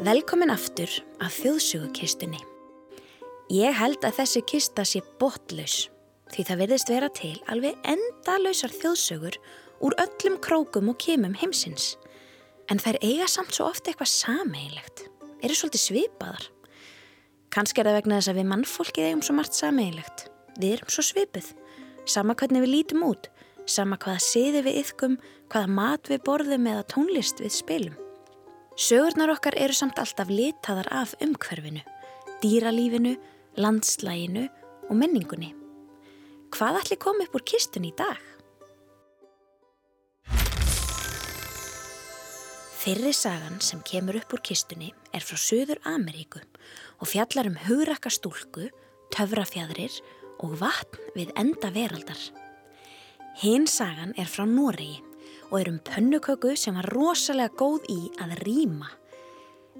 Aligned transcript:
Velkomin 0.00 0.48
aftur 0.48 0.88
að 1.20 1.34
þjóðsögukistunni. 1.42 2.38
Ég 3.52 3.74
held 3.76 4.00
að 4.00 4.22
þessi 4.22 4.40
kista 4.48 4.84
sé 4.88 5.02
botlaus 5.20 5.90
því 6.32 6.44
það 6.48 6.60
verðist 6.62 6.92
vera 6.92 7.10
til 7.12 7.34
alveg 7.52 7.76
endalausar 7.84 8.72
þjóðsögur 8.78 9.36
úr 9.84 9.98
öllum 10.00 10.40
krókum 10.40 10.88
og 10.94 10.96
kemum 11.04 11.36
heimsins. 11.36 11.98
En 12.72 12.80
þær 12.80 12.96
eiga 13.04 13.28
samt 13.28 13.52
svo 13.52 13.68
ofta 13.68 13.92
eitthvað 13.92 14.12
sameigilegt, 14.14 15.04
eru 15.44 15.60
svolítið 15.60 15.84
svipaðar. 15.84 16.48
Kanski 17.52 17.84
er 17.84 17.92
það 17.92 18.00
vegna 18.00 18.20
þess 18.22 18.32
að 18.32 18.40
við 18.40 18.52
mannfólkið 18.56 19.10
eigum 19.10 19.24
svo 19.28 19.36
margt 19.36 19.60
sameigilegt. 19.60 20.28
Við 20.56 20.78
erum 20.78 20.94
svo 20.96 21.04
svipið, 21.10 21.56
sama 22.08 22.40
hvernig 22.40 22.64
við 22.64 22.78
lítum 22.78 23.04
út, 23.12 23.28
sama 23.68 24.00
hvaða 24.00 24.24
siði 24.32 24.64
við 24.64 24.86
yfkum, 24.86 25.24
hvaða 25.52 25.76
mat 25.76 26.08
við 26.08 26.24
borðum 26.24 26.72
eða 26.72 26.88
tónlist 26.88 27.44
við 27.44 27.60
spilum. 27.60 28.06
Sögurnar 28.80 29.28
okkar 29.28 29.58
eru 29.60 29.74
samt 29.76 29.98
alltaf 30.00 30.30
litaðar 30.32 30.86
af 31.02 31.10
umhverfinu, 31.20 31.82
dýralífinu, 32.40 33.10
landslæginu 33.60 34.46
og 34.88 34.94
menningunni. 34.96 35.50
Hvað 36.56 36.78
ætli 36.80 36.96
kom 36.96 37.20
upp 37.20 37.36
úr 37.36 37.44
kistun 37.44 37.84
í 37.84 37.90
dag? 37.98 38.16
Fyrri 42.80 43.12
sagan 43.12 43.60
sem 43.60 43.84
kemur 43.84 44.16
upp 44.22 44.32
úr 44.38 44.40
kistunni 44.48 44.88
er 45.12 45.28
frá 45.28 45.36
Suður 45.36 45.82
Ameríku 45.84 46.40
og 46.40 47.12
fjallar 47.12 47.52
um 47.52 47.60
hugrakka 47.66 48.08
stúlku, 48.08 48.70
töfrafjadrir 49.12 50.00
og 50.40 50.56
vatn 50.64 51.12
við 51.20 51.36
enda 51.36 51.68
veraldar. 51.76 52.24
Hinn 53.44 53.68
sagan 53.68 54.16
er 54.16 54.24
frá 54.24 54.48
Noregi 54.48 55.02
og 55.50 55.60
er 55.60 55.70
um 55.72 55.78
pönnuköku 55.84 56.56
sem 56.56 56.74
var 56.78 56.88
rosalega 56.94 57.52
góð 57.58 57.86
í 57.90 58.00
að 58.22 58.38
rýma 58.46 58.90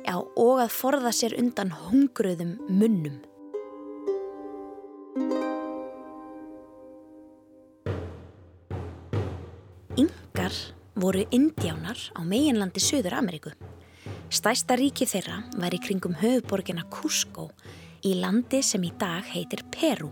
Já, 0.01 0.17
og 0.17 0.61
að 0.63 0.71
forða 0.73 1.11
sér 1.13 1.35
undan 1.37 1.73
hungruðum 1.77 2.55
munnum. 2.73 3.19
Yngar 10.01 10.57
voru 10.97 11.27
indjánar 11.35 12.01
á 12.17 12.21
meginlandi 12.25 12.81
Suður 12.81 13.19
Ameríku. 13.19 13.53
Stæsta 14.31 14.79
ríki 14.79 15.09
þeirra 15.11 15.43
var 15.61 15.75
í 15.75 15.83
kringum 15.83 16.17
höfuborgina 16.23 16.87
Cusco 16.89 17.51
í 18.07 18.15
landi 18.23 18.63
sem 18.65 18.85
í 18.87 18.93
dag 18.97 19.27
heitir 19.35 19.67
Peru. 19.75 20.09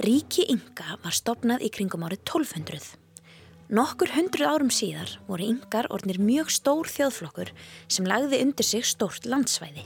Ríki 0.00 0.46
Ynga 0.54 0.96
var 1.02 1.12
stopnað 1.12 1.66
í 1.66 1.72
kringum 1.74 2.06
árið 2.06 2.22
1200. 2.22 3.07
Nokkur 3.68 4.08
hundruð 4.14 4.48
árum 4.48 4.70
síðar 4.72 5.10
voru 5.26 5.44
yngar 5.52 5.90
orðnir 5.92 6.16
mjög 6.24 6.48
stór 6.54 6.88
þjóðflokkur 6.88 7.50
sem 7.92 8.06
lagði 8.08 8.38
undir 8.40 8.64
sig 8.64 8.86
stórt 8.88 9.28
landsvæði. 9.28 9.84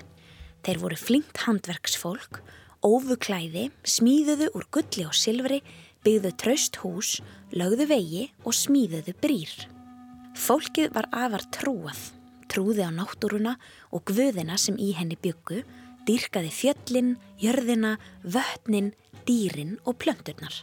Þeir 0.62 0.78
voru 0.78 0.98
flinkt 1.00 1.41
handverksfólk, 1.48 2.38
ófu 2.86 3.16
klæði, 3.19 3.72
smíðuðu 3.83 4.53
úr 4.55 4.69
gulli 4.70 5.08
og 5.08 5.19
silfri, 5.19 5.58
byggðu 6.06 6.34
traust 6.38 6.78
hús, 6.84 7.16
lögðu 7.50 7.91
vegi 7.91 8.25
og 8.47 8.55
smíðuðu 8.55 9.19
brýr. 9.19 9.58
Fólkið 10.38 10.94
var 10.94 11.10
afar 11.10 11.42
trúað, 11.50 12.06
trúði 12.47 12.86
á 12.86 12.91
náttúruna 12.94 13.58
og 13.91 14.06
guðina 14.06 14.62
sem 14.62 14.78
í 14.78 14.92
henni 14.94 15.19
byggu, 15.19 15.64
dýrkaði 16.06 16.55
fjöllin, 16.55 17.16
jörðina, 17.42 17.97
vötnin, 18.22 18.94
dýrin 19.27 19.80
og 19.83 19.98
plönturnar. 19.98 20.62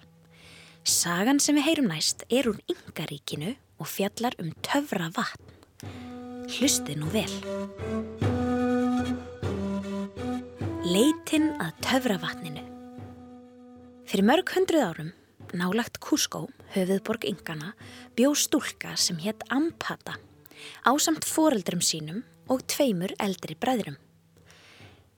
Sagan 0.87 1.39
sem 1.43 1.57
við 1.59 1.65
heyrum 1.67 1.89
næst 1.91 2.23
er 2.31 2.47
úr 2.47 2.59
yngaríkinu 2.71 3.51
og 3.79 3.87
fjallar 3.87 4.35
um 4.39 4.53
töfra 4.63 5.09
vatn. 5.11 5.89
Hlusti 6.49 6.95
nú 6.95 7.09
vel. 7.11 7.31
Leitin 10.87 11.51
að 11.59 11.75
töfra 11.83 12.17
vatninu. 12.21 12.63
Fyrir 14.09 14.25
mörg 14.25 14.55
hundruð 14.55 14.87
árum, 14.87 15.11
nálagt 15.53 15.99
Cusco, 16.01 16.47
höfuðborg 16.73 17.27
yngana, 17.29 17.75
bjó 18.15 18.31
stúlka 18.33 18.95
sem 18.97 19.19
hétt 19.21 19.43
Ampata, 19.53 20.15
ásamt 20.87 21.27
foreldrum 21.27 21.83
sínum 21.83 22.23
og 22.49 22.63
tveimur 22.71 23.13
eldri 23.19 23.59
bræðrum. 23.59 23.99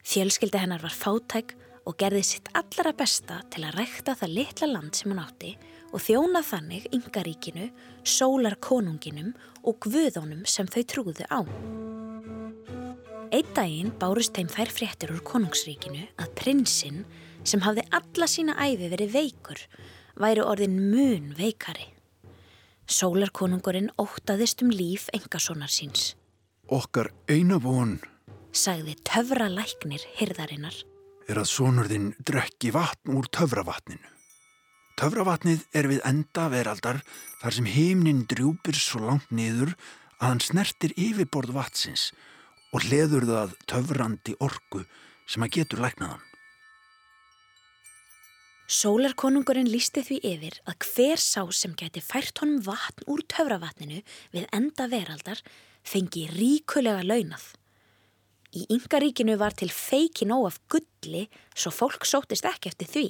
Fjölskylda 0.04 0.66
hennar 0.66 0.82
var 0.84 0.92
fátæk 0.92 1.56
og 1.88 1.98
gerði 1.98 2.22
sitt 2.26 2.50
allra 2.58 2.94
besta 2.98 3.40
til 3.54 3.66
að 3.66 3.78
rekta 3.80 4.16
það 4.18 4.36
litla 4.38 4.70
land 4.70 4.98
sem 4.98 5.12
hún 5.12 5.22
átti 5.24 5.54
og 5.92 6.04
þjóna 6.04 6.42
þannig 6.46 6.88
yngaríkinu, 6.96 7.70
sólarkonunginum 8.08 9.32
og 9.68 9.80
guðónum 9.84 10.46
sem 10.48 10.70
þau 10.70 10.84
trúðu 10.88 11.28
á. 11.28 11.42
Einn 13.32 13.54
daginn 13.56 13.94
bárust 14.00 14.36
þeim 14.36 14.52
þær 14.52 14.74
fréttir 14.76 15.14
úr 15.16 15.24
konungsríkinu 15.24 16.04
að 16.20 16.34
prinsinn 16.38 17.06
sem 17.48 17.64
hafði 17.64 17.88
alla 17.96 18.28
sína 18.28 18.58
æfi 18.60 18.92
verið 18.92 19.16
veikur 19.16 19.66
væri 20.20 20.44
orðin 20.44 20.78
mun 20.92 21.32
veikari. 21.38 21.88
Sólarkonungurinn 22.92 23.92
ótaðist 24.02 24.62
um 24.66 24.72
líf 24.74 25.08
engasónar 25.16 25.72
síns. 25.72 26.14
Okkar 26.72 27.12
eina 27.32 27.58
von, 27.60 27.98
sagði 28.52 28.98
töfra 29.08 29.48
læknir 29.52 30.04
hirðarinnar 30.20 30.76
er 31.32 31.40
að 31.42 31.52
sonurðinn 31.52 32.10
drekki 32.28 32.74
vatn 32.76 33.16
úr 33.16 33.30
töfravatninu. 33.32 34.10
Töfravatnið 35.00 35.64
er 35.74 35.88
við 35.90 36.02
enda 36.06 36.50
veraldar 36.52 37.00
þar 37.42 37.56
sem 37.56 37.70
heimnin 37.72 38.26
drjúpir 38.30 38.78
svo 38.78 39.06
langt 39.08 39.32
niður 39.34 39.72
að 40.20 40.28
hann 40.28 40.44
snertir 40.44 40.94
yfirborð 41.00 41.56
vatsins 41.56 42.10
og 42.76 42.86
leður 42.92 43.26
það 43.30 43.56
töfrandi 43.72 44.36
orgu 44.44 44.84
sem 45.30 45.44
að 45.46 45.56
getur 45.58 45.82
læknaðan. 45.86 46.28
Sólarkonungurinn 48.72 49.68
lísti 49.68 50.04
því 50.08 50.18
yfir 50.30 50.60
að 50.70 50.86
hver 50.94 51.20
sá 51.20 51.42
sem 51.52 51.74
geti 51.76 52.04
fært 52.04 52.40
honum 52.40 52.62
vatn 52.64 53.08
úr 53.12 53.24
töfravatninu 53.28 54.00
við 54.32 54.46
enda 54.56 54.88
veraldar 54.92 55.42
fengi 55.84 56.30
ríkulega 56.32 57.04
launað. 57.04 57.44
Í 58.52 58.66
yngaríkinu 58.76 59.38
var 59.40 59.56
til 59.56 59.70
feiki 59.72 60.26
nóg 60.28 60.50
af 60.50 60.58
gulli 60.72 61.28
svo 61.56 61.72
fólk 61.72 62.04
sótist 62.04 62.48
ekki 62.50 62.72
eftir 62.74 62.90
því, 62.92 63.06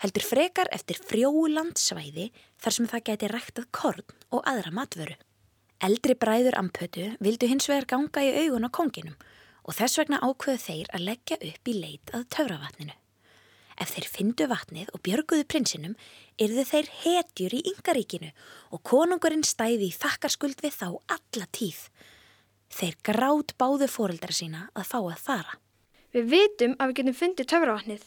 heldur 0.00 0.24
frekar 0.24 0.70
eftir 0.72 0.96
frjóulandsvæði 1.10 2.30
þar 2.56 2.76
sem 2.76 2.88
það 2.88 3.04
geti 3.10 3.28
ræktað 3.28 3.68
korn 3.74 4.06
og 4.32 4.46
aðra 4.48 4.72
matvöru. 4.72 5.18
Eldri 5.84 6.16
bræður 6.18 6.56
ampötu 6.58 7.10
vildu 7.20 7.50
hins 7.50 7.68
vegar 7.68 7.86
ganga 7.92 8.24
í 8.24 8.32
augun 8.46 8.64
á 8.64 8.70
konginum 8.72 9.18
og 9.68 9.76
þess 9.76 10.00
vegna 10.00 10.22
ákveðu 10.24 10.64
þeir 10.64 10.90
að 10.96 11.04
leggja 11.10 11.38
upp 11.50 11.68
í 11.68 11.76
leit 11.76 12.14
að 12.16 12.24
töfravatninu. 12.34 12.96
Ef 13.78 13.92
þeir 13.94 14.08
fyndu 14.10 14.46
vatnið 14.50 14.88
og 14.96 15.02
björguðu 15.06 15.44
prinsinum, 15.46 15.94
yrðu 16.40 16.64
þeir 16.66 16.88
hetjur 17.04 17.54
í 17.54 17.60
yngaríkinu 17.74 18.32
og 18.72 18.82
konungurinn 18.88 19.44
stæði 19.46 19.92
í 19.92 19.94
þakkarskuld 19.94 20.64
við 20.64 20.80
þá 20.80 20.88
alla 20.96 21.46
tíð. 21.54 21.84
Þeir 22.68 22.96
grátt 23.04 23.54
báðu 23.58 23.88
fóreldra 23.90 24.34
sína 24.34 24.68
að 24.76 24.88
fá 24.90 24.98
að 25.00 25.18
fara. 25.22 25.58
Við 26.12 26.30
vitum 26.32 26.76
að 26.78 26.90
við 26.90 26.98
getum 27.00 27.18
fundið 27.18 27.50
töfravatnið. 27.52 28.04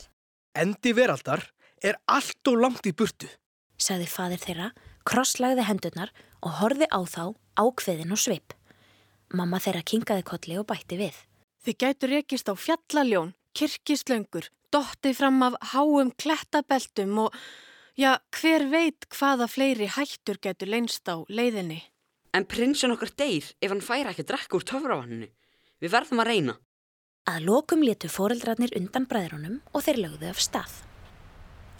Endi 0.57 0.93
veraldar 0.97 1.45
er 1.81 1.97
allt 2.05 2.49
og 2.51 2.61
langt 2.61 2.87
í 2.89 2.93
burtu, 2.93 3.29
sagði 3.77 4.07
fadir 4.09 4.41
þeirra, 4.41 4.71
krosslagði 5.07 5.65
hendurnar 5.65 6.11
og 6.41 6.57
horfi 6.61 6.87
á 6.89 6.99
þá 7.05 7.23
ákveðin 7.61 8.13
og 8.13 8.21
svip. 8.21 8.53
Mamma 9.33 9.61
þeirra 9.63 9.85
kingaði 9.87 10.25
kolli 10.27 10.57
og 10.59 10.67
bætti 10.69 10.97
við. 10.99 11.15
Þið 11.63 11.77
gætur 11.83 12.11
rekist 12.15 12.49
á 12.49 12.53
fjallaljón, 12.57 13.33
kirkislöngur, 13.57 14.49
dotti 14.73 15.13
fram 15.15 15.41
af 15.45 15.57
háum 15.73 16.11
klettabeltum 16.17 17.27
og 17.27 17.35
já, 17.95 18.17
hver 18.33 18.67
veit 18.71 19.07
hvaða 19.13 19.47
fleiri 19.51 19.87
hættur 19.95 20.39
getur 20.41 20.71
leinst 20.71 21.07
á 21.07 21.21
leiðinni. 21.29 21.81
En 22.31 22.45
prinsun 22.47 22.93
okkar 22.95 23.11
deyr 23.19 23.47
ef 23.59 23.71
hann 23.71 23.83
færa 23.83 24.11
ekki 24.13 24.23
að 24.23 24.29
drekka 24.31 24.57
úr 24.57 24.67
töfravanninu. 24.67 25.27
Við 25.83 25.91
verðum 25.91 26.21
að 26.23 26.29
reyna. 26.31 26.55
Að 27.27 27.43
lokum 27.49 27.83
letu 27.83 28.09
foreldrarnir 28.09 28.71
undan 28.79 29.07
bræðrunum 29.09 29.59
og 29.75 29.83
þeir 29.85 29.99
lögðu 30.05 30.29
af 30.31 30.39
stað. 30.41 30.77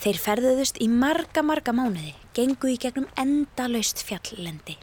Þeir 0.02 0.18
ferðuðust 0.18 0.82
í 0.82 0.88
marga, 0.90 1.44
marga 1.46 1.74
mánuði, 1.78 2.16
gengu 2.34 2.72
í 2.74 2.78
gegnum 2.82 3.08
endalaust 3.22 4.02
fjalllendi. 4.06 4.76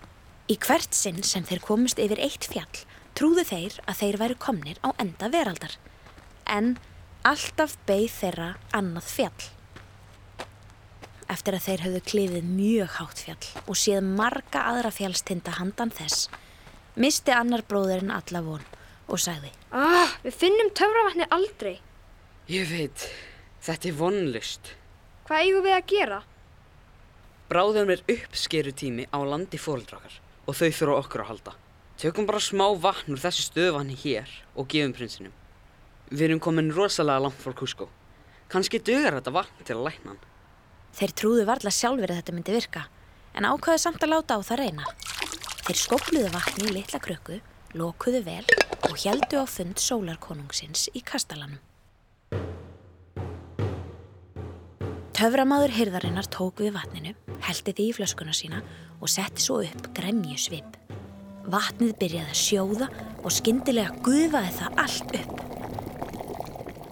Í 0.49 0.57
hvert 0.63 0.95
sinn 0.95 1.21
sem 1.27 1.45
þeir 1.45 1.61
komust 1.67 2.01
yfir 2.01 2.23
eitt 2.23 2.47
fjall, 2.49 2.85
trúðu 3.19 3.45
þeir 3.51 3.77
að 3.85 3.99
þeir 4.01 4.19
væru 4.23 4.39
komnir 4.41 4.79
á 4.87 4.95
enda 5.03 5.29
veraldar. 5.35 5.75
En 6.47 6.77
alltaf 7.27 7.77
beigð 7.85 8.15
þeirra 8.23 8.51
annað 8.73 9.11
fjall. 9.11 9.49
Eftir 11.29 11.57
að 11.59 11.65
þeir 11.67 11.83
höfðu 11.85 12.01
klifið 12.09 12.47
mjög 12.49 12.93
hátt 12.97 13.21
fjall 13.27 13.49
og 13.69 13.77
séð 13.77 14.07
marga 14.17 14.63
aðra 14.71 14.91
fjallstinda 14.95 15.59
handan 15.59 15.93
þess, 15.93 16.29
misti 16.97 17.35
annar 17.37 17.65
bróðurinn 17.69 18.13
alla 18.15 18.41
von 18.47 18.65
og 19.09 19.21
sagði 19.21 19.51
Ah, 19.73 20.09
við 20.25 20.39
finnum 20.41 20.71
töfravatni 20.73 21.27
aldrei. 21.35 21.75
Ég 22.49 22.65
veit, 22.71 23.05
þetta 23.61 23.91
er 23.91 23.97
vonlust. 23.99 24.73
Hvað 25.29 25.45
eigum 25.45 25.67
við 25.67 25.77
að 25.77 25.89
gera? 25.93 26.21
Bráðum 27.49 27.93
er 27.93 28.05
uppskeru 28.09 28.73
tími 28.77 29.05
á 29.13 29.19
landi 29.25 29.61
fóreldrakar 29.61 30.17
og 30.49 30.57
þau 30.57 30.69
þurfa 30.73 30.97
okkur 31.03 31.25
að 31.25 31.31
halda. 31.35 31.55
Tökum 32.01 32.29
bara 32.29 32.41
smá 32.41 32.65
vatn 32.81 33.13
úr 33.17 33.21
þessu 33.21 33.45
stöðvanni 33.51 33.97
hér 34.01 34.33
og 34.57 34.69
gefum 34.73 34.95
prinsinum. 34.97 35.33
Við 36.09 36.29
erum 36.29 36.41
komin 36.41 36.73
rosalega 36.73 37.21
langt 37.25 37.41
frá 37.43 37.53
Cusco. 37.57 37.89
Kanski 38.49 38.81
dugar 38.81 39.19
þetta 39.19 39.35
vatn 39.35 39.65
til 39.69 39.77
að 39.77 39.87
lækna 39.91 40.15
hann. 40.15 40.28
Þeir 40.99 41.13
trúðu 41.15 41.43
varla 41.47 41.71
sjálfur 41.71 42.11
að 42.11 42.17
þetta 42.19 42.33
myndi 42.35 42.55
virka, 42.57 42.81
en 43.39 43.47
ákvaðu 43.47 43.79
samt 43.79 44.03
að 44.03 44.17
láta 44.17 44.35
á 44.35 44.43
það 44.43 44.61
reyna. 44.65 44.87
Þeir 45.63 45.79
skopluðu 45.79 46.33
vatni 46.35 46.67
í 46.67 46.75
litla 46.75 46.99
kröku, 46.99 47.39
lokuðu 47.79 48.25
vel 48.27 48.43
og 48.89 48.97
heldu 48.99 49.39
á 49.39 49.47
fund 49.47 49.79
sólarkonungsins 49.79 50.89
í 50.99 51.05
kastalanum. 51.07 51.61
Töframaður 55.15 55.77
hyrðarinnar 55.77 56.27
tók 56.35 56.65
við 56.65 56.75
vatninu, 56.75 57.15
heldi 57.47 57.75
því 57.79 57.89
í 57.93 57.95
flöskuna 57.95 58.35
sína 58.35 58.65
og 58.99 59.11
setti 59.11 59.43
svo 59.43 59.63
upp 59.63 59.91
grenju 59.95 60.39
svip. 60.39 60.79
Vatnið 61.47 61.95
byrjaði 62.03 62.35
að 62.35 62.43
sjóða 62.43 62.91
og 63.23 63.35
skyndilega 63.39 63.95
gufaði 64.03 64.55
það 64.59 64.81
allt 64.83 65.19
upp. 65.23 65.43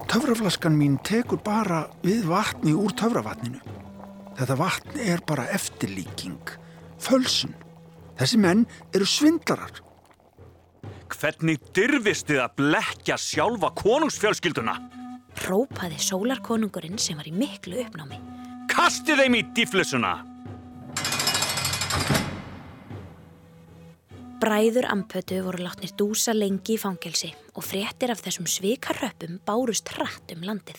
Töfraflaskan 0.07 0.79
mín 0.79 1.01
tekur 1.03 1.43
bara 1.43 1.89
við 2.07 2.29
vatni 2.31 2.75
úr 2.75 2.95
töfravatninu. 2.95 3.76
Þetta 4.37 4.57
vatn 4.61 4.99
er 5.01 5.23
bara 5.25 5.47
eftirlíking, 5.57 6.51
fölsun. 7.01 7.55
Þessi 8.21 8.39
menn 8.41 8.67
eru 8.93 9.07
svindlarar. 9.09 9.79
Hvernig 11.09 11.63
dyrfist 11.77 12.29
þið 12.29 12.43
að 12.43 12.57
blekja 12.59 13.17
sjálfa 13.21 13.71
konungsfjölskylduna? 13.79 14.75
Rópaði 15.47 16.01
sólarkonungurinn 16.05 17.01
sem 17.01 17.17
var 17.17 17.29
í 17.29 17.33
miklu 17.33 17.81
uppnámi. 17.81 18.21
Kastið 18.73 19.23
þeim 19.23 19.39
í 19.39 19.43
dýflusuna! 19.57 20.13
Bræður 24.37 24.91
Ampötu 24.93 25.41
voru 25.47 25.65
látnir 25.65 25.97
dúsa 25.97 26.37
lengi 26.37 26.77
í 26.77 26.81
fangelsi 26.81 27.33
og 27.57 27.65
fréttir 27.65 28.13
af 28.13 28.21
þessum 28.21 28.45
svikarröppum 28.45 29.41
bárust 29.49 29.89
hratt 29.97 30.37
um 30.37 30.45
landið. 30.45 30.77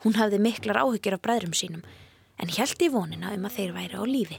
Hún 0.00 0.16
hafði 0.16 0.40
miklar 0.40 0.80
áhyggjur 0.86 1.18
af 1.18 1.26
bræðrum 1.26 1.52
sínum 1.52 1.84
en 2.38 2.52
held 2.54 2.82
í 2.82 2.90
vonina 2.92 3.32
um 3.34 3.46
að 3.48 3.56
þeir 3.58 3.74
væri 3.76 3.98
á 3.98 4.04
lífi. 4.06 4.38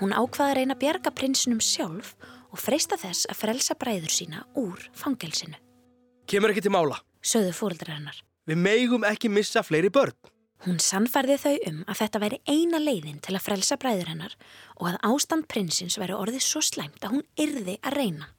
Hún 0.00 0.14
ákvaði 0.14 0.50
að 0.50 0.56
reyna 0.58 0.76
bjarga 0.78 1.14
prinsinum 1.14 1.62
sjálf 1.62 2.14
og 2.50 2.60
freista 2.60 2.98
þess 2.98 3.28
að 3.30 3.40
frelsa 3.40 3.76
bræður 3.78 4.12
sína 4.14 4.44
úr 4.58 4.88
fangelsinu. 4.98 5.58
Kemur 6.26 6.54
ekki 6.54 6.64
til 6.64 6.74
mála. 6.74 6.98
Söðu 7.24 7.54
fóreldrar 7.56 7.98
hennar. 7.98 8.18
Við 8.44 8.60
megum 8.60 9.06
ekki 9.08 9.30
missa 9.32 9.62
fleiri 9.64 9.90
börn. 9.92 10.16
Hún 10.64 10.78
sannfærði 10.80 11.36
þau 11.42 11.56
um 11.68 11.80
að 11.84 11.98
þetta 11.98 12.20
væri 12.22 12.38
eina 12.48 12.78
leiðin 12.80 13.18
til 13.24 13.34
að 13.36 13.44
frelsa 13.44 13.76
bræður 13.80 14.10
hennar 14.14 14.36
og 14.78 14.86
að 14.88 15.00
ástand 15.10 15.46
prinsins 15.50 15.98
væri 16.00 16.16
orðið 16.16 16.46
svo 16.46 16.62
slæmt 16.64 17.04
að 17.04 17.18
hún 17.18 17.26
yrði 17.44 17.76
að 17.82 17.96
reyna. 17.98 18.30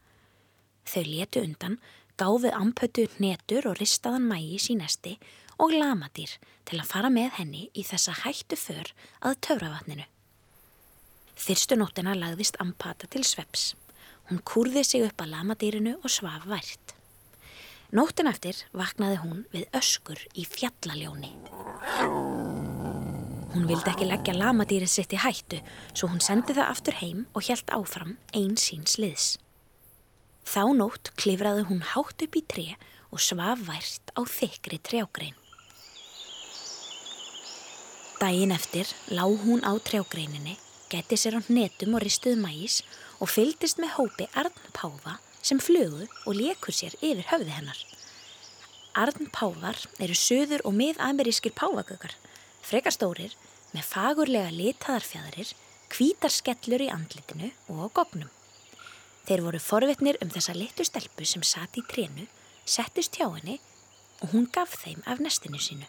Þau 0.89 1.03
letu 1.05 1.43
undan, 1.45 1.77
gáfið 2.17 2.57
ampötu 2.57 3.05
netur 3.21 3.69
og 3.69 3.77
ristaðan 3.77 4.25
mægi 4.29 4.57
sínesti 4.63 5.15
og 5.61 5.71
lamadýr 5.75 6.35
til 6.65 6.79
að 6.79 6.89
fara 6.89 7.11
með 7.13 7.37
henni 7.39 7.69
í 7.73 7.85
þessa 7.85 8.15
hættu 8.23 8.57
för 8.59 8.91
að 9.21 9.39
töfravatninu. 9.47 10.05
Þyrstu 11.35 11.77
nóttina 11.79 12.15
lagðist 12.15 12.59
ampata 12.63 13.07
til 13.11 13.23
sveps. 13.27 13.73
Hún 14.29 14.41
kurði 14.47 14.83
sig 14.87 15.03
upp 15.05 15.21
að 15.21 15.33
lamadýrinu 15.35 15.97
og 16.01 16.11
svaf 16.11 16.47
vært. 16.49 16.95
Nóttin 17.95 18.27
eftir 18.31 18.63
vaknaði 18.73 19.19
hún 19.21 19.43
við 19.53 19.67
öskur 19.77 20.19
í 20.33 20.47
fjallaljóni. 20.49 21.31
Hún 23.53 23.69
vildi 23.69 23.91
ekki 23.91 24.07
leggja 24.09 24.33
lamadýrið 24.35 24.91
sitt 24.91 25.13
í 25.15 25.21
hættu 25.21 25.61
svo 25.93 26.09
hún 26.11 26.23
sendi 26.23 26.55
það 26.57 26.71
aftur 26.73 26.99
heim 26.99 27.23
og 27.31 27.45
hjælt 27.47 27.71
áfram 27.71 28.17
einn 28.35 28.57
síns 28.59 28.97
liðs. 28.99 29.35
Þá 30.45 30.75
nótt 30.75 31.13
klifraði 31.19 31.63
hún 31.69 31.85
hátt 31.93 32.25
upp 32.25 32.35
í 32.35 32.43
tre 32.43 32.67
og 33.15 33.23
svaf 33.23 33.63
vært 33.69 34.11
á 34.17 34.21
þykri 34.27 34.81
trjágrein. 34.83 35.44
Dægin 38.25 38.51
eftir 38.51 38.87
lág 39.13 39.37
hún 39.45 39.61
á 39.61 39.77
trjágreininni, 39.77 40.57
geti 40.89 41.13
sér 41.13 41.37
á 41.37 41.41
netum 41.45 41.93
og 41.93 42.01
ristuð 42.01 42.39
mægis 42.41 42.81
og 43.21 43.29
fyldist 43.29 43.77
með 43.77 43.91
hópi 43.97 44.25
arnpáfa 44.33 45.19
sem 45.45 45.59
flugu 45.61 46.07
og 46.25 46.33
lekur 46.33 46.73
sér 46.73 46.95
yfir 47.05 47.27
höfði 47.29 47.53
hennar. 47.53 47.79
Arnpáfar 48.97 49.77
eru 50.01 50.17
söður 50.17 50.65
og 50.65 50.73
mið-amerískir 50.73 51.53
páfagökar, 51.53 52.15
frekastórir 52.65 53.35
með 53.75 53.85
fagurlega 53.93 54.49
litaðarfjæðarir, 54.57 55.53
hvítar 55.93 56.33
skellur 56.33 56.81
í 56.81 56.89
andlitinu 56.89 57.51
og 57.69 57.77
á 57.77 57.87
gopnum. 57.99 58.31
Þeir 59.29 59.45
voru 59.45 59.61
forvitnir 59.61 60.17
um 60.25 60.33
þessa 60.33 60.57
litu 60.57 60.87
stelpu 60.87 61.29
sem 61.29 61.45
sati 61.45 61.85
í 61.85 61.89
trénu, 61.93 62.25
settist 62.65 63.21
hjá 63.21 63.29
henni 63.37 63.59
og 64.23 64.33
hún 64.33 64.49
gaf 64.49 64.79
þeim 64.81 65.05
af 65.05 65.21
nestinu 65.21 65.61
sínu. 65.61 65.85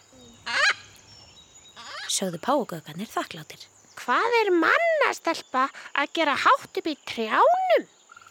Sögðu 2.07 2.39
páfagökarnir 2.43 3.09
þakkláttir. 3.11 3.67
Hvað 3.97 4.35
er 4.41 4.53
mannastelpa 4.53 5.67
að 5.97 6.13
gera 6.15 6.35
hátt 6.37 6.79
upp 6.79 6.87
í 6.87 6.95
trjánum? 7.09 7.87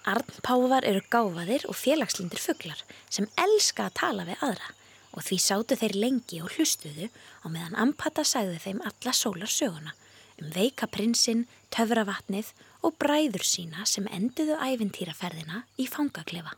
Arnpáfar 0.06 0.86
eru 0.86 1.02
gáfaðir 1.10 1.66
og 1.66 1.76
félagslindir 1.76 2.40
fugglar 2.40 2.82
sem 3.10 3.26
elska 3.42 3.88
að 3.88 3.96
tala 4.00 4.26
við 4.28 4.42
aðra 4.46 4.74
og 5.16 5.24
því 5.26 5.38
sátu 5.42 5.78
þeir 5.80 5.96
lengi 5.96 6.42
og 6.44 6.52
hlustuðu 6.54 7.08
og 7.42 7.50
meðan 7.50 7.78
Ampata 7.86 8.22
sagði 8.26 8.60
þeim 8.62 8.82
alla 8.86 9.14
sólarsöguna 9.16 9.96
um 10.36 10.52
veika 10.52 10.86
prinsinn, 10.92 11.46
töfravatnið 11.72 12.52
og 12.84 12.94
bræður 13.00 13.44
sína 13.48 13.86
sem 13.88 14.06
enduðu 14.12 14.58
æfintýraferðina 14.60 15.64
í 15.80 15.88
fangaklefa. 15.90 16.54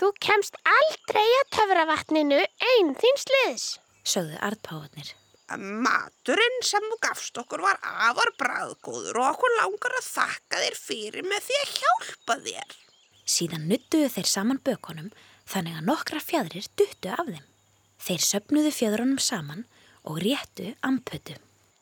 Þú 0.00 0.12
kemst 0.24 0.58
aldrei 0.64 1.26
að 1.26 1.48
töfravatninu 1.58 2.42
einn 2.72 2.92
þín 2.98 3.24
sliðs, 3.24 3.70
sögðu 4.06 4.38
Arnpáfarnir. 4.48 5.14
Maturinn 5.56 6.58
sem 6.66 6.84
þú 6.90 6.98
gafst 7.00 7.38
okkur 7.40 7.62
var 7.64 7.78
afar 7.80 8.34
bræðgóður 8.36 9.16
og 9.22 9.30
okkur 9.32 9.54
langar 9.56 9.94
að 9.96 10.08
þakka 10.10 10.60
þér 10.60 10.76
fyrir 10.76 11.24
með 11.24 11.46
því 11.46 11.56
að 11.62 11.74
hjálpa 11.78 12.36
þér. 12.44 12.76
Síðan 13.28 13.68
nuttuðu 13.70 14.10
þeir 14.12 14.28
saman 14.28 14.60
bökunum 14.64 15.08
þannig 15.48 15.78
að 15.78 15.88
nokkra 15.88 16.20
fjadrir 16.20 16.68
duttu 16.76 17.12
af 17.14 17.24
þeim. 17.30 17.46
Þeir 17.98 18.24
söpnuðu 18.26 18.72
fjöðrunum 18.76 19.22
saman 19.22 19.64
og 20.04 20.20
réttu 20.22 20.74
ampötu. 20.84 21.38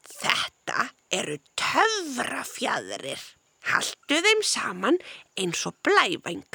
Þetta 0.06 0.88
eru 1.10 1.40
töfrafjadrir. 1.58 3.20
Haldu 3.66 4.20
þeim 4.22 4.42
saman 4.46 5.00
eins 5.34 5.66
og 5.66 5.74
blævæng. 5.82 6.46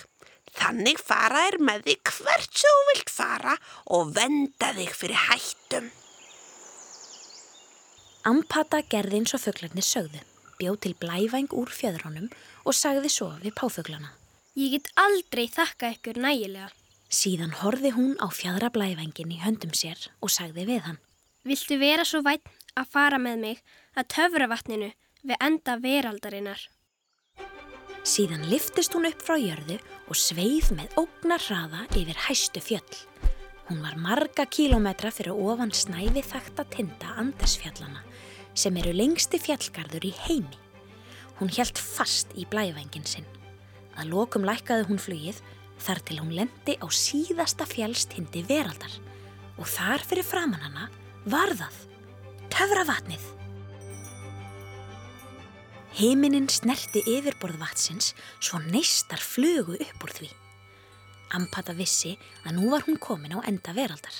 Þannig 0.55 0.99
fara 0.99 1.47
þér 1.47 1.59
með 1.63 1.87
því 1.87 1.97
hvert 2.07 2.61
sem 2.63 2.77
þú 2.77 2.87
vilt 2.91 3.11
fara 3.11 3.57
og 3.97 4.15
venda 4.15 4.71
þig 4.79 4.95
fyrir 4.95 5.27
hættum. 5.27 5.91
Ampata 8.21 8.83
gerði 8.85 9.17
eins 9.17 9.31
og 9.33 9.41
fugglarnir 9.41 9.81
sögðu, 9.81 10.19
bjóð 10.59 10.75
til 10.83 10.91
blævæng 11.01 11.53
úr 11.57 11.71
fjöðrunum 11.73 12.27
og 12.69 12.75
sagði 12.77 13.09
svo 13.09 13.31
við 13.41 13.55
páfuglana. 13.57 14.11
Ég 14.53 14.75
get 14.75 14.91
aldrei 15.01 15.47
þakka 15.49 15.89
ykkur 15.95 16.19
nægilega. 16.21 16.67
Síðan 17.09 17.55
horfi 17.63 17.89
hún 17.95 18.13
á 18.21 18.29
fjadra 18.29 18.69
blæfengin 18.69 19.33
í 19.33 19.39
höndum 19.41 19.73
sér 19.73 19.97
og 20.21 20.29
sagði 20.29 20.67
við 20.69 20.85
hann. 20.85 20.99
Viltu 21.49 21.79
vera 21.81 22.05
svo 22.05 22.21
vætt 22.21 22.45
að 22.77 22.91
fara 22.93 23.17
með 23.17 23.41
mig 23.41 23.63
að 23.97 24.09
töfra 24.13 24.49
vatninu 24.51 24.91
við 25.25 25.41
enda 25.41 25.79
veraldarinnar? 25.81 26.61
Síðan 28.05 28.45
liftist 28.53 28.93
hún 28.93 29.09
upp 29.09 29.25
frá 29.25 29.39
jörðu 29.41 29.79
og 30.05 30.21
sveið 30.21 30.69
með 30.77 30.93
ógnar 31.01 31.41
hraða 31.41 31.87
yfir 31.97 32.21
hæstu 32.27 32.61
fjöll. 32.61 33.01
Hún 33.65 33.81
var 33.81 33.97
marga 33.97 34.45
kílometra 34.45 35.09
fyrir 35.09 35.33
ofan 35.33 35.73
snæfi 35.73 36.21
þakta 36.21 36.69
tinda 36.69 37.17
Andesfjallana 37.17 38.10
sem 38.53 38.77
eru 38.81 38.93
lengsti 38.95 39.39
fjallgarður 39.41 40.07
í 40.09 40.13
heimi. 40.25 40.59
Hún 41.39 41.51
helt 41.55 41.79
fast 41.79 42.33
í 42.37 42.45
blæfengin 42.49 43.07
sinn. 43.07 43.27
Að 43.97 44.13
lokum 44.13 44.45
lækkaði 44.47 44.87
hún 44.89 45.01
flugið 45.01 45.41
þar 45.81 46.01
til 46.05 46.19
hún 46.21 46.33
lendi 46.37 46.77
á 46.77 46.87
síðasta 46.93 47.65
fjálstindi 47.69 48.43
veraldar 48.47 48.93
og 49.57 49.67
þar 49.69 50.03
fyrir 50.05 50.25
framann 50.25 50.63
hana 50.63 50.89
var 51.25 51.53
það 51.57 51.79
töfravatnið. 52.53 53.23
Heiminin 55.91 56.47
snerti 56.47 57.01
yfirborð 57.17 57.59
vatsins 57.59 58.13
svo 58.39 58.61
neistar 58.63 59.19
flugu 59.19 59.75
upp 59.75 60.05
úr 60.05 60.13
því. 60.15 60.29
Ampata 61.35 61.75
vissi 61.75 62.13
að 62.45 62.55
nú 62.57 62.71
var 62.71 62.85
hún 62.87 62.99
komin 62.99 63.35
á 63.35 63.43
enda 63.47 63.75
veraldar. 63.75 64.15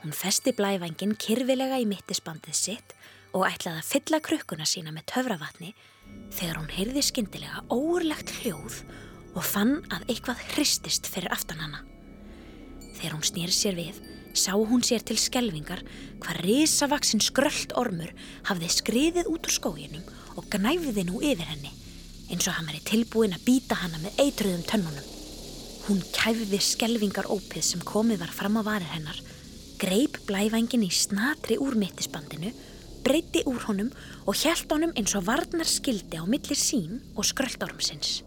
Hún 0.00 0.16
festi 0.16 0.54
blæfængin 0.56 1.16
kyrfilega 1.20 1.78
í 1.82 1.86
mittisbandið 1.88 2.56
sitt 2.56 2.95
og 3.36 3.44
ætlaði 3.44 3.82
að 3.82 3.90
fylla 3.90 4.20
krukkuna 4.24 4.66
sína 4.68 4.94
með 4.94 5.10
töfravatni 5.12 5.74
þegar 6.32 6.60
hún 6.62 6.72
heyrði 6.72 7.02
skyndilega 7.04 7.64
óurlegt 7.68 8.32
hljóð 8.40 8.80
og 9.36 9.44
fann 9.44 9.74
að 9.92 10.06
eitthvað 10.08 10.44
hristist 10.54 11.10
fyrir 11.12 11.32
aftan 11.34 11.60
hana. 11.60 11.82
Þegar 12.96 13.16
hún 13.18 13.26
snýr 13.28 13.52
sér 13.52 13.76
við, 13.76 13.98
sá 14.32 14.54
hún 14.56 14.84
sér 14.84 15.04
til 15.04 15.18
skelvingar 15.20 15.82
hvað 16.22 16.40
risavaksinn 16.46 17.24
skröllt 17.24 17.74
ormur 17.76 18.12
hafði 18.48 18.70
skriðið 18.72 19.28
út 19.32 19.48
úr 19.48 19.56
skóginum 19.56 20.06
og 20.36 20.48
gnæfiði 20.52 21.04
nú 21.08 21.20
yfir 21.20 21.48
henni, 21.50 21.72
eins 22.32 22.48
og 22.48 22.56
hann 22.56 22.70
veri 22.70 22.80
tilbúin 22.88 23.36
að 23.36 23.44
býta 23.48 23.76
hana 23.82 24.00
með 24.00 24.22
eitruðum 24.24 24.64
tönnunum. 24.70 25.12
Hún 25.86 26.00
kæfði 26.16 26.58
skelvingar 26.64 27.28
ópið 27.30 27.62
sem 27.68 27.84
komið 27.84 28.24
var 28.24 28.32
fram 28.34 28.56
á 28.58 28.62
varir 28.66 28.88
hennar, 28.90 29.20
greip 29.78 30.16
blævængin 30.26 30.88
í 30.88 30.90
snatri 30.90 31.60
úr 31.62 31.76
mittisbandinu, 31.78 32.50
breyti 33.06 33.44
úr 33.46 33.62
honum 33.68 33.92
og 34.26 34.34
hjælt 34.34 34.72
honum 34.74 34.94
eins 34.98 35.14
og 35.14 35.28
varnar 35.28 35.68
skildi 35.70 36.18
á 36.18 36.26
millir 36.26 36.58
sín 36.58 36.98
og 37.14 37.22
skröldormsins. 37.28 38.24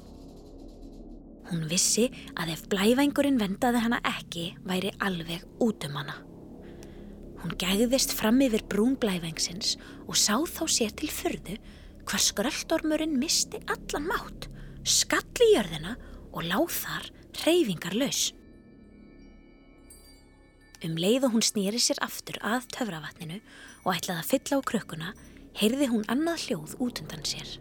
Hún 1.50 1.66
vissi 1.68 2.06
að 2.40 2.54
ef 2.54 2.64
blævængurinn 2.72 3.40
vendaði 3.42 3.82
hana 3.84 4.00
ekki 4.08 4.54
væri 4.64 4.94
alveg 5.04 5.44
út 5.66 5.84
um 5.90 5.98
hana. 6.00 6.16
Hún 7.42 7.56
gæðist 7.60 8.14
fram 8.16 8.40
yfir 8.46 8.64
brún 8.72 8.96
blævængsins 9.02 9.76
og 10.08 10.16
sá 10.16 10.38
þá 10.48 10.64
sér 10.72 10.96
til 10.96 11.12
fyrðu 11.12 11.58
hvar 12.08 12.24
skröldormurinn 12.24 13.20
misti 13.20 13.60
allan 13.68 14.08
mátt, 14.08 14.48
skall 14.84 15.44
í 15.44 15.54
jörðina 15.58 15.98
og 16.32 16.46
láð 16.48 16.70
þar 16.80 17.10
reyfingar 17.44 17.98
laus. 18.00 18.30
Um 20.80 20.96
leið 20.96 21.28
og 21.28 21.36
hún 21.36 21.44
snýri 21.44 21.82
sér 21.84 22.00
aftur 22.06 22.40
að 22.40 22.70
töfravatninu 22.78 23.42
og 23.86 23.96
ætlaði 23.96 24.20
að 24.20 24.30
fylla 24.34 24.60
á 24.60 24.68
krökkuna, 24.72 25.16
heyrði 25.60 25.90
hún 25.92 26.06
annað 26.12 26.46
hljóð 26.48 26.78
út 26.84 27.02
undan 27.04 27.26
sér. 27.28 27.58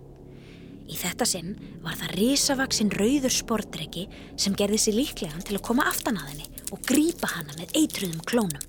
Í 0.88 0.96
þetta 0.96 1.26
sinn 1.28 1.56
var 1.84 1.98
það 2.00 2.14
risavaksinn 2.16 2.92
rauður 2.96 3.34
sportdreki 3.34 4.06
sem 4.40 4.56
gerði 4.56 4.80
sér 4.80 4.96
líklegan 4.96 5.44
til 5.44 5.58
að 5.58 5.66
koma 5.68 5.84
aftan 5.90 6.16
að 6.20 6.30
henni 6.32 6.62
og 6.72 6.84
grípa 6.88 7.28
hana 7.34 7.56
með 7.58 7.74
eitruðum 7.82 8.22
klónum. 8.28 8.64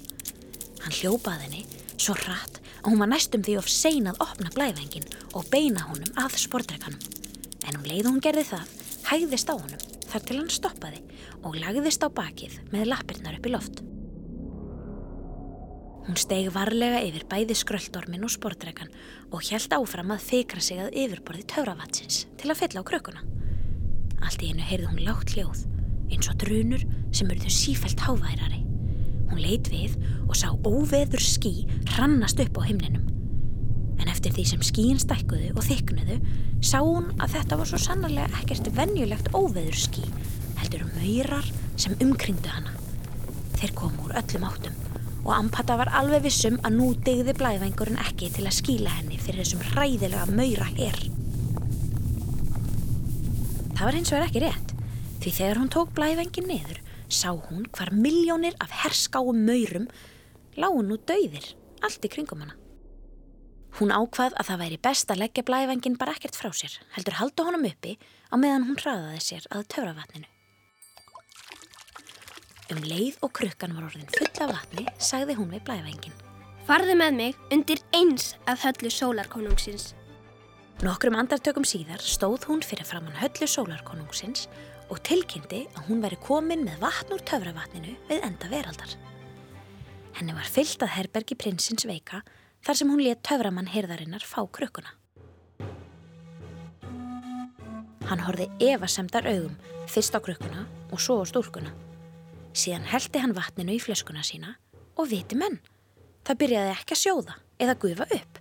Hann 0.84 0.98
hljópaði 0.98 1.48
henni 1.48 1.64
svo 2.00 2.16
hratt 2.20 2.60
að 2.82 2.92
hún 2.92 3.04
var 3.04 3.12
næstum 3.14 3.44
því 3.46 3.58
of 3.60 3.72
sein 3.72 4.12
að 4.12 4.20
opna 4.26 4.52
blæfengin 4.56 5.08
og 5.34 5.48
beina 5.52 5.88
honum 5.88 6.20
að 6.20 6.40
sportdrekanum. 6.44 7.00
En 7.68 7.80
um 7.80 7.88
leið 7.88 8.12
hún 8.12 8.24
gerði 8.24 8.48
það, 8.52 8.68
hægðist 9.08 9.52
á 9.52 9.56
honum 9.56 9.86
þar 10.10 10.26
til 10.26 10.40
hann 10.42 10.52
stoppaði 10.52 11.04
og 11.44 11.60
lagðist 11.60 12.04
á 12.04 12.10
bakið 12.12 12.60
með 12.74 12.92
lappirnar 12.92 13.40
upp 13.40 13.48
í 13.48 13.56
loft. 13.56 13.89
Hún 16.10 16.18
steg 16.18 16.48
varlega 16.50 17.04
yfir 17.06 17.22
bæði 17.30 17.54
skröldormin 17.54 18.24
og 18.26 18.32
sportrekan 18.34 18.88
og 19.30 19.44
hjælt 19.46 19.76
áfram 19.78 20.10
að 20.16 20.24
feikra 20.26 20.64
sig 20.66 20.80
að 20.82 20.96
yfirborði 21.04 21.44
töfravatsins 21.52 22.24
til 22.42 22.50
að 22.50 22.58
fylla 22.64 22.82
á 22.82 22.90
krökkuna. 22.90 23.22
Allt 24.26 24.42
í 24.42 24.50
hennu 24.50 24.66
heyrði 24.66 24.90
hún 24.90 25.04
lágt 25.06 25.36
hljóð, 25.36 25.62
eins 26.10 26.32
og 26.34 26.40
drunur 26.42 26.88
sem 27.14 27.30
urðu 27.30 27.54
sífælt 27.54 28.02
háværari. 28.08 28.64
Hún 29.30 29.44
leit 29.44 29.70
við 29.70 30.00
og 30.26 30.34
sá 30.34 30.50
óveður 30.66 31.22
skí 31.22 31.54
hrannast 31.92 32.42
upp 32.42 32.58
á 32.58 32.66
himninum. 32.66 33.06
En 34.02 34.10
eftir 34.10 34.34
því 34.34 34.50
sem 34.56 34.66
skíin 34.66 35.06
stækkuðu 35.06 35.54
og 35.54 35.70
þyknuðu, 35.70 36.18
sá 36.66 36.80
hún 36.82 37.14
að 37.22 37.38
þetta 37.38 37.62
var 37.62 37.70
svo 37.70 37.86
sannarlega 37.86 38.42
ekkert 38.42 38.74
venjulegt 38.74 39.30
óveður 39.38 39.78
skí, 39.86 40.10
heldur 40.58 40.90
um 40.90 40.94
möyrar 40.98 41.54
sem 41.78 41.94
umkringdu 42.02 42.50
hana. 42.50 42.74
Þeir 43.62 43.78
komu 43.78 44.10
úr 44.10 44.18
öllum 44.18 44.50
áttum 44.50 44.89
og 45.26 45.32
Ampata 45.36 45.76
var 45.80 45.92
alveg 46.00 46.24
vissum 46.28 46.60
að 46.64 46.76
nú 46.78 46.90
degði 47.06 47.36
blæðvængurinn 47.40 48.00
ekki 48.02 48.30
til 48.36 48.46
að 48.48 48.58
skíla 48.60 48.94
henni 49.00 49.20
fyrir 49.22 49.44
þessum 49.44 49.66
hræðilega 49.72 50.28
möyra 50.32 50.68
hér. 50.78 51.00
Það 53.76 53.84
var 53.86 53.98
hins 53.98 54.14
vegar 54.14 54.28
ekki 54.28 54.44
rétt, 54.44 54.74
því 55.24 55.36
þegar 55.40 55.62
hún 55.62 55.74
tók 55.76 55.94
blæðvængin 55.98 56.50
niður 56.50 56.82
sá 57.10 57.30
hún 57.34 57.68
hvar 57.76 57.92
miljónir 57.96 58.58
af 58.62 58.74
herskáum 58.84 59.46
möyrum 59.48 59.88
lágu 60.60 60.82
nú 60.86 60.98
dauðir 61.10 61.54
allt 61.84 62.06
í 62.06 62.12
kringum 62.12 62.44
hana. 62.44 62.58
Hún 63.80 63.94
ákvað 63.94 64.36
að 64.40 64.50
það 64.50 64.62
væri 64.64 64.82
best 64.90 65.12
að 65.14 65.22
leggja 65.24 65.46
blæðvængin 65.48 66.00
bara 66.00 66.16
ekkert 66.18 66.36
frá 66.40 66.50
sér, 66.56 66.74
heldur 66.96 67.20
halda 67.22 67.46
honum 67.48 67.70
uppi 67.70 67.96
á 68.32 68.36
meðan 68.36 68.68
hún 68.68 68.82
hraðaði 68.82 69.24
sér 69.24 69.48
að 69.54 69.68
töfravatninu. 69.76 70.28
Um 72.70 72.84
leið 72.86 73.16
og 73.26 73.32
krukkan 73.34 73.72
var 73.74 73.88
orðin 73.88 74.12
full 74.14 74.44
af 74.46 74.52
vatni, 74.54 74.84
sagði 75.02 75.36
hún 75.40 75.50
við 75.50 75.64
blæðvængin. 75.66 76.18
Farðu 76.68 76.94
með 77.00 77.16
mig 77.18 77.40
undir 77.56 77.80
eins 77.98 78.36
að 78.46 78.62
höllu 78.68 78.92
sólarkonungsins. 78.94 79.96
Nokkrum 80.86 81.18
andartökum 81.18 81.66
síðar 81.66 82.04
stóð 82.06 82.46
hún 82.46 82.62
fyrir 82.62 82.86
framann 82.86 83.18
höllu 83.18 83.50
sólarkonungsins 83.50 84.46
og 84.94 85.02
tilkynnti 85.02 85.64
að 85.74 85.90
hún 85.90 86.06
veri 86.06 86.22
komin 86.22 86.62
með 86.68 86.78
vatn 86.86 87.18
úr 87.18 87.26
töfravatninu 87.26 87.96
við 88.12 88.30
enda 88.30 88.54
veraldar. 88.54 88.94
Henni 90.20 90.38
var 90.38 90.54
fyllt 90.54 90.86
að 90.86 90.94
herbergi 91.00 91.40
prinsins 91.42 91.90
veika 91.90 92.22
þar 92.62 92.78
sem 92.78 92.94
hún 92.94 93.02
let 93.02 93.26
töframann 93.26 93.74
hirðarinnar 93.74 94.22
fá 94.22 94.44
krukkuna. 94.46 94.94
Hann 98.10 98.26
horfi 98.30 98.46
evasemdar 98.62 99.26
augum 99.34 99.58
fyrst 99.90 100.14
á 100.14 100.22
krukkuna 100.22 100.68
og 100.94 101.02
svo 101.02 101.22
á 101.22 101.26
stúlkuna. 101.26 101.89
Síðan 102.54 102.88
heldi 102.90 103.22
hann 103.22 103.36
vatninu 103.38 103.76
í 103.76 103.82
flöskuna 103.84 104.24
sína 104.26 104.56
og 104.98 105.10
viti 105.12 105.38
menn. 105.38 105.60
Það 106.28 106.42
byrjaði 106.44 106.76
ekki 106.76 106.96
að 106.96 107.02
sjóða 107.04 107.40
eða 107.62 107.80
gufa 107.82 108.08
upp, 108.16 108.40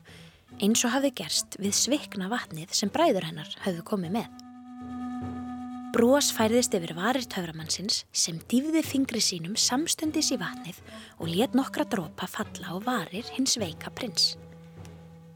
eins 0.59 0.85
og 0.87 0.95
hafði 0.95 1.15
gerst 1.21 1.57
við 1.61 1.75
svikna 1.77 2.29
vatnið 2.33 2.75
sem 2.77 2.93
bræður 2.93 3.29
hennar 3.29 3.57
hafði 3.65 3.85
komið 3.87 4.15
með. 4.19 4.29
Brós 5.89 6.29
færðist 6.37 6.75
yfir 6.77 6.93
varir 6.99 7.25
töframannsins 7.33 8.03
sem 8.13 8.37
dýfði 8.51 8.83
fingri 8.85 9.23
sínum 9.25 9.55
samstundis 9.59 10.29
í 10.35 10.39
vatnið 10.41 10.83
og 11.17 11.31
let 11.33 11.57
nokkra 11.57 11.87
drópa 11.89 12.29
falla 12.29 12.75
á 12.75 12.77
varir 12.85 13.31
hins 13.35 13.57
veika 13.61 13.91
prins. 13.97 14.35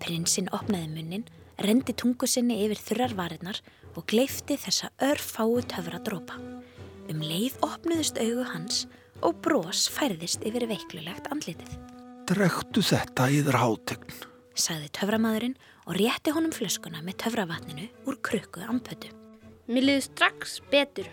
Prinsinn 0.02 0.50
opnaði 0.52 0.90
munnin, 0.92 1.24
rendi 1.62 1.94
tungu 1.96 2.28
sinni 2.28 2.60
yfir 2.66 2.82
þurrar 2.84 3.16
varirnar 3.16 3.62
og 3.96 4.04
gleifti 4.12 4.58
þessa 4.60 4.92
örfáu 5.00 5.62
töfra 5.72 6.02
drópa. 6.04 6.36
Um 7.10 7.22
leið 7.24 7.56
opnuðust 7.66 8.20
augu 8.22 8.44
hans 8.52 8.84
og 9.22 9.38
brós 9.42 9.86
færðist 9.90 10.44
yfir 10.46 10.66
veiklulegt 10.70 11.30
andlitið. 11.32 11.74
Drektu 12.30 12.82
þetta 12.86 13.26
í 13.32 13.42
þér 13.42 13.58
hátegn, 13.58 14.14
sagði 14.54 14.90
töframadurinn 14.94 15.56
og 15.86 15.96
rétti 15.98 16.34
honum 16.34 16.54
flöskuna 16.54 17.02
með 17.02 17.18
töfravatninu 17.24 17.88
úr 18.06 18.18
krukku 18.22 18.62
ampötu. 18.68 19.10
Mér 19.66 19.88
liður 19.88 20.06
strax 20.06 20.58
betur. 20.70 21.08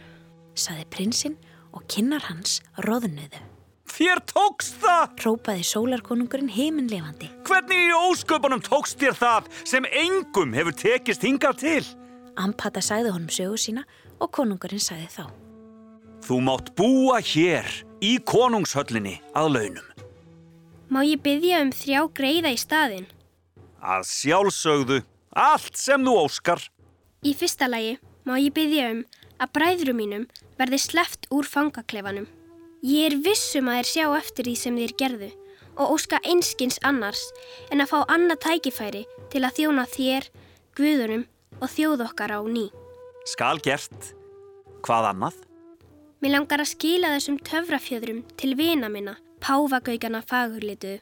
Saði 0.57 0.85
prinsinn 0.93 1.37
og 1.73 1.85
kinnar 1.91 2.25
hans 2.29 2.59
roðnuðu. 2.85 3.41
Þér 3.89 4.21
tókst 4.29 4.77
það! 4.83 5.15
Rópaði 5.25 5.65
sólarkonungurinn 5.65 6.51
heiminlefandi. 6.53 7.31
Hvernig 7.47 7.87
í 7.89 7.95
ósköpunum 7.97 8.61
tókst 8.63 8.99
þér 9.01 9.17
það 9.17 9.49
sem 9.65 9.87
engum 9.89 10.53
hefur 10.57 10.77
tekist 10.77 11.25
hingað 11.25 11.61
til? 11.63 11.83
Ampata 12.39 12.83
sagði 12.85 13.15
honum 13.15 13.33
sögu 13.33 13.57
sína 13.59 13.85
og 14.19 14.29
konungurinn 14.35 14.83
sagði 14.83 15.09
þá. 15.17 15.48
Þú 16.25 16.39
mátt 16.45 16.73
búa 16.77 17.19
hér 17.23 17.67
í 18.03 18.17
konungshöllinni 18.27 19.19
að 19.37 19.53
launum. 19.55 19.87
Má 20.89 21.03
ég 21.05 21.21
byggja 21.21 21.61
um 21.63 21.71
þrjá 21.75 22.01
greiða 22.17 22.51
í 22.53 22.59
staðin? 22.59 23.07
Að 23.79 24.07
sjálfsögðu, 24.09 24.99
allt 25.37 25.77
sem 25.77 26.03
þú 26.03 26.15
óskar. 26.25 26.63
Í 27.23 27.35
fyrsta 27.37 27.69
lagi 27.69 27.97
má 28.27 28.35
ég 28.39 28.53
byggja 28.55 28.89
um 28.95 29.03
að 29.39 29.53
bræðrum 29.55 29.99
mínum 30.01 30.25
verði 30.59 30.79
sleft 30.81 31.29
úr 31.31 31.47
fangaklefanum. 31.47 32.27
Ég 32.83 33.11
er 33.11 33.17
vissum 33.23 33.69
að 33.71 33.79
þeir 33.79 33.91
sjá 33.91 34.05
eftir 34.17 34.49
því 34.49 34.55
sem 34.59 34.79
þeir 34.79 34.95
gerðu 34.99 35.31
og 35.79 35.95
óska 35.95 36.19
einskins 36.27 36.79
annars 36.83 37.21
en 37.71 37.83
að 37.83 37.91
fá 37.93 37.99
annað 38.11 38.41
tækifæri 38.47 39.05
til 39.31 39.43
að 39.45 39.59
þjóna 39.59 39.85
þér, 39.87 40.31
guðunum 40.75 41.27
og 41.59 41.71
þjóð 41.71 42.05
okkar 42.09 42.35
á 42.35 42.39
ný. 42.43 42.67
Skal 43.27 43.59
gert. 43.63 44.13
Hvað 44.83 45.13
annað? 45.13 45.48
Mér 46.19 46.33
langar 46.33 46.59
að 46.59 46.73
skila 46.73 47.13
þessum 47.13 47.37
töfrafjöðrum 47.47 48.17
til 48.35 48.51
vina 48.59 48.89
minna, 48.91 49.13
páfagaugana 49.39 50.19
fagurlituðu. 50.27 50.99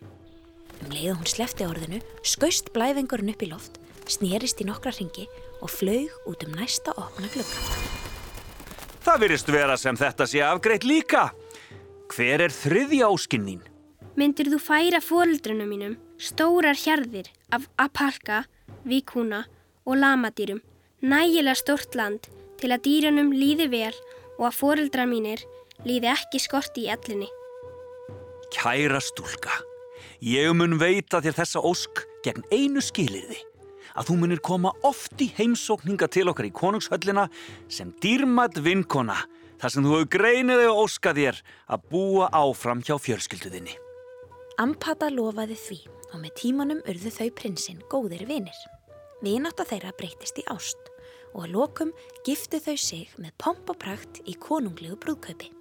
Um 0.77 0.91
leið 0.93 1.15
hún 1.15 1.25
slefti 1.25 1.65
orðinu, 1.65 2.03
skaust 2.21 2.69
blæfengurinn 2.75 3.31
upp 3.33 3.41
í 3.41 3.49
loft, 3.49 3.79
snýrist 4.05 4.61
í 4.61 4.67
nokkra 4.67 4.93
ringi 4.93 5.25
og 5.57 5.71
flaug 5.73 6.13
út 6.29 6.45
um 6.45 6.53
næsta 6.53 6.93
opna 7.01 7.31
glugga. 7.33 7.63
Það 9.07 9.23
virðist 9.23 9.49
vera 9.49 9.77
sem 9.81 9.97
þetta 9.97 10.27
sé 10.29 10.43
afgreitt 10.45 10.85
líka. 10.85 11.31
Hver 12.13 12.43
er 12.45 12.53
þriðja 12.53 13.09
áskinn 13.09 13.49
þín? 13.49 13.63
Myndir 14.21 14.51
þú 14.53 14.59
færa 14.61 15.01
fóreldrunum 15.01 15.71
mínum 15.71 15.95
stórar 16.21 16.77
hjarðir 16.77 17.31
af 17.49 17.65
apalka, 17.81 18.43
vikúna 18.85 19.47
og 19.81 19.97
lamadýrum, 19.97 20.61
nægilega 21.01 21.57
stort 21.57 21.97
land 21.97 22.29
til 22.61 22.69
að 22.69 22.85
dýrunum 22.85 23.33
líði 23.33 23.69
vel 23.73 23.97
og 24.37 24.47
að 24.49 24.57
fóreldrar 24.59 25.09
mínir 25.09 25.43
líði 25.85 26.11
ekki 26.13 26.41
skorti 26.41 26.85
í 26.85 26.91
ellinni. 26.93 27.27
Kæra 28.53 29.01
stúlka, 29.03 29.51
ég 30.23 30.53
mun 30.55 30.77
veita 30.79 31.21
þér 31.23 31.41
þessa 31.41 31.63
ósk 31.67 32.05
gegn 32.25 32.45
einu 32.53 32.81
skilirði 32.83 33.41
að 33.97 34.11
þú 34.11 34.19
munir 34.21 34.41
koma 34.45 34.71
oft 34.85 35.17
í 35.23 35.31
heimsókninga 35.37 36.07
til 36.13 36.27
okkar 36.29 36.47
í 36.47 36.53
konungshöllina 36.53 37.25
sem 37.71 37.91
dýrmat 38.03 38.59
vinkona 38.61 39.17
þar 39.57 39.73
sem 39.73 39.85
þú 39.85 39.93
hefur 39.95 40.09
greiniði 40.13 40.67
og 40.69 40.83
óska 40.85 41.13
þér 41.17 41.41
að 41.73 41.87
búa 41.91 42.29
áfram 42.29 42.83
hjá 42.85 42.95
fjölskylduðinni. 43.01 43.73
Ampata 44.61 45.09
lofaði 45.13 45.57
því 45.57 45.79
og 46.13 46.19
með 46.21 46.35
tímanum 46.41 46.83
urðu 46.85 47.13
þau 47.13 47.29
prinsinn 47.39 47.81
góðir 47.89 48.25
vinir. 48.29 48.59
Vinátt 49.25 49.59
að 49.61 49.73
þeirra 49.73 49.95
breytist 49.97 50.37
í 50.37 50.45
ást 50.53 50.91
og 51.33 51.45
að 51.45 51.53
lokum 51.55 51.93
giftu 52.25 52.59
þau 52.63 52.77
sig 52.77 53.13
með 53.17 53.35
pomp 53.41 53.69
og 53.71 53.79
prakt 53.81 54.21
í 54.25 54.35
konunglegu 54.41 54.97
brúðkaupi. 55.03 55.51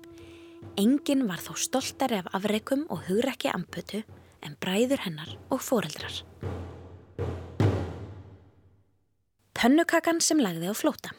Engin 0.80 1.26
var 1.28 1.40
þó 1.40 1.54
stoltari 1.56 2.18
af 2.20 2.30
afreikum 2.36 2.86
og 2.92 3.04
hugrekki 3.08 3.52
ampötu 3.52 4.02
en 4.44 4.56
bræður 4.60 5.04
hennar 5.06 5.36
og 5.50 5.62
foreldrar. 5.62 6.22
Pönnukakan 9.56 10.20
sem 10.20 10.40
lagði 10.42 10.68
á 10.68 10.74
flóta. 10.76 11.14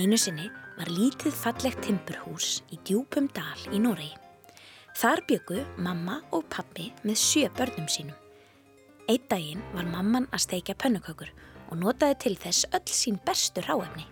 Einu 0.00 0.16
sinni 0.20 0.46
var 0.78 0.88
lítið 0.92 1.34
fallegt 1.36 1.82
timburhús 1.84 2.60
í 2.72 2.78
djúpum 2.88 3.26
dal 3.36 3.58
í 3.72 3.80
Noregi. 3.80 4.29
Þar 5.00 5.22
byggu 5.28 5.60
mamma 5.80 6.18
og 6.36 6.44
pappi 6.52 6.90
með 7.08 7.16
sjö 7.20 7.48
börnum 7.56 7.86
sínum. 7.88 8.16
Eitt 9.08 9.28
daginn 9.30 9.62
var 9.74 9.88
mamman 9.88 10.26
að 10.30 10.44
steikja 10.44 10.76
pönnukökur 10.78 11.30
og 11.70 11.78
notaði 11.80 12.18
til 12.24 12.34
þess 12.42 12.66
öll 12.76 12.92
sín 12.92 13.16
bestu 13.26 13.62
ráefni. 13.64 14.04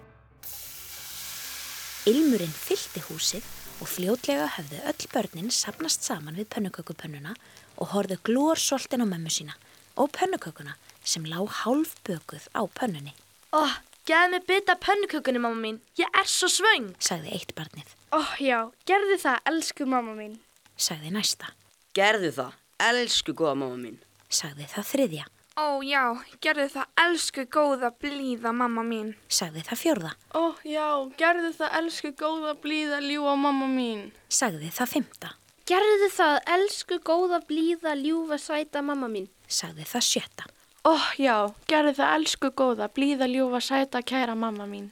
Ilmurinn 2.08 2.54
fyldi 2.56 3.02
húsið 3.08 3.44
og 3.82 3.90
fljótlega 3.92 4.48
höfðu 4.56 4.80
öll 4.90 5.08
börnin 5.12 5.52
sapnast 5.54 6.06
saman 6.08 6.38
við 6.40 6.48
pönnukökupönnuna 6.56 7.34
og 7.78 7.92
horðu 7.92 8.16
glórsoltin 8.26 9.04
á 9.04 9.06
mömmu 9.06 9.30
sína 9.30 9.58
og 9.98 10.10
pönnukökuna 10.16 10.78
sem 11.04 11.28
lág 11.28 11.52
hálf 11.62 11.94
bökuð 12.08 12.48
á 12.56 12.64
pönnunni, 12.64 13.12
Ó, 13.52 13.64
geði 14.04 14.30
mig 14.34 14.42
bita 14.48 14.74
pönnukökunni, 14.76 15.40
mamma 15.40 15.60
mín. 15.62 15.78
Ég 15.96 16.08
er 16.12 16.26
svo 16.28 16.48
svöng. 16.48 16.90
sagði 16.98 17.32
eitt 17.32 17.54
barnið, 17.56 17.88
Ó, 18.12 18.20
já, 18.40 18.70
gerðu 18.84 19.16
það, 19.22 19.38
elsku 19.52 19.86
mamma 19.86 20.12
mín. 20.16 20.36
Sagði 20.78 21.10
næsta, 21.14 21.50
Gerðu 21.96 22.30
það, 22.36 22.52
elsku 22.78 23.32
góða 23.34 23.54
mamma 23.58 23.76
mín. 23.82 23.98
sagði 24.30 24.66
það 24.74 24.86
þriðja, 24.92 25.24
Ó 25.58 25.82
já, 25.82 26.02
gerðu 26.40 26.68
það 26.70 26.86
elsku 27.02 27.42
góða 27.50 27.88
blíða 27.98 28.52
mamma 28.54 28.82
mín. 28.86 29.14
sagði 29.28 29.62
það 29.66 29.80
fjórða, 29.82 30.12
Ó, 30.34 30.44
já, 30.64 30.86
gerðu 31.18 31.50
það 31.58 31.74
elsku 31.80 32.12
góða 32.14 32.52
blíða 32.62 33.00
ljúa 33.02 33.34
mamma 33.36 33.66
mín. 33.66 34.12
sagði 34.28 34.70
það 34.70 34.92
fymta, 34.94 35.32
Gerðu 35.68 36.08
það, 36.14 36.36
elsku 36.48 36.96
góða 37.04 37.40
blíða 37.48 37.92
ljúfa 37.98 38.38
sæta 38.38 38.82
mamma 38.82 39.08
mín. 39.08 39.28
sagði 39.48 39.84
það 39.84 40.06
sjötta, 40.12 40.44
Ó, 40.86 40.94
já, 41.18 41.52
gerðu 41.66 41.92
það 41.98 42.14
elsku 42.20 42.50
góða 42.54 42.86
blíða 42.94 43.26
ljúfa 43.26 43.60
sæta 43.60 44.00
kæra 44.02 44.36
mamma 44.38 44.64
mín. 44.66 44.90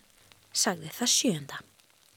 sagði 0.53 0.91
það 0.91 1.09
sjönda. 1.15 1.59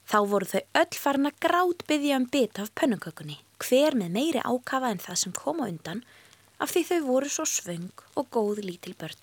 Þá 0.09 0.17
voru 0.27 0.45
þau 0.49 0.61
öll 0.73 0.97
farin 0.97 1.27
að 1.29 1.39
grát 1.39 1.83
byggja 1.87 2.15
um 2.17 2.25
bit 2.25 2.57
af 2.59 2.71
pönnukökunni, 2.73 3.37
hver 3.63 3.97
með 3.99 4.15
meiri 4.15 4.41
ákafa 4.43 4.91
en 4.93 5.01
það 5.03 5.21
sem 5.23 5.35
kom 5.35 5.61
á 5.61 5.69
undan, 5.69 6.03
af 6.59 6.73
því 6.73 6.83
þau 6.89 6.99
voru 7.07 7.31
svo 7.31 7.45
svöng 7.47 8.03
og 8.19 8.29
góð 8.33 8.63
lítil 8.65 8.95
börn. 8.99 9.19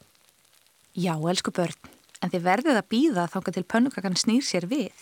Já, 0.96 1.14
elsku 1.16 1.52
börn, 1.52 1.76
en 2.22 2.32
þið 2.32 2.46
verðið 2.46 2.80
að 2.80 2.90
býða 2.92 3.26
þángar 3.32 3.56
til 3.56 3.66
pönnukakan 3.72 4.16
snýr 4.16 4.44
sér 4.44 4.68
við. 4.70 4.94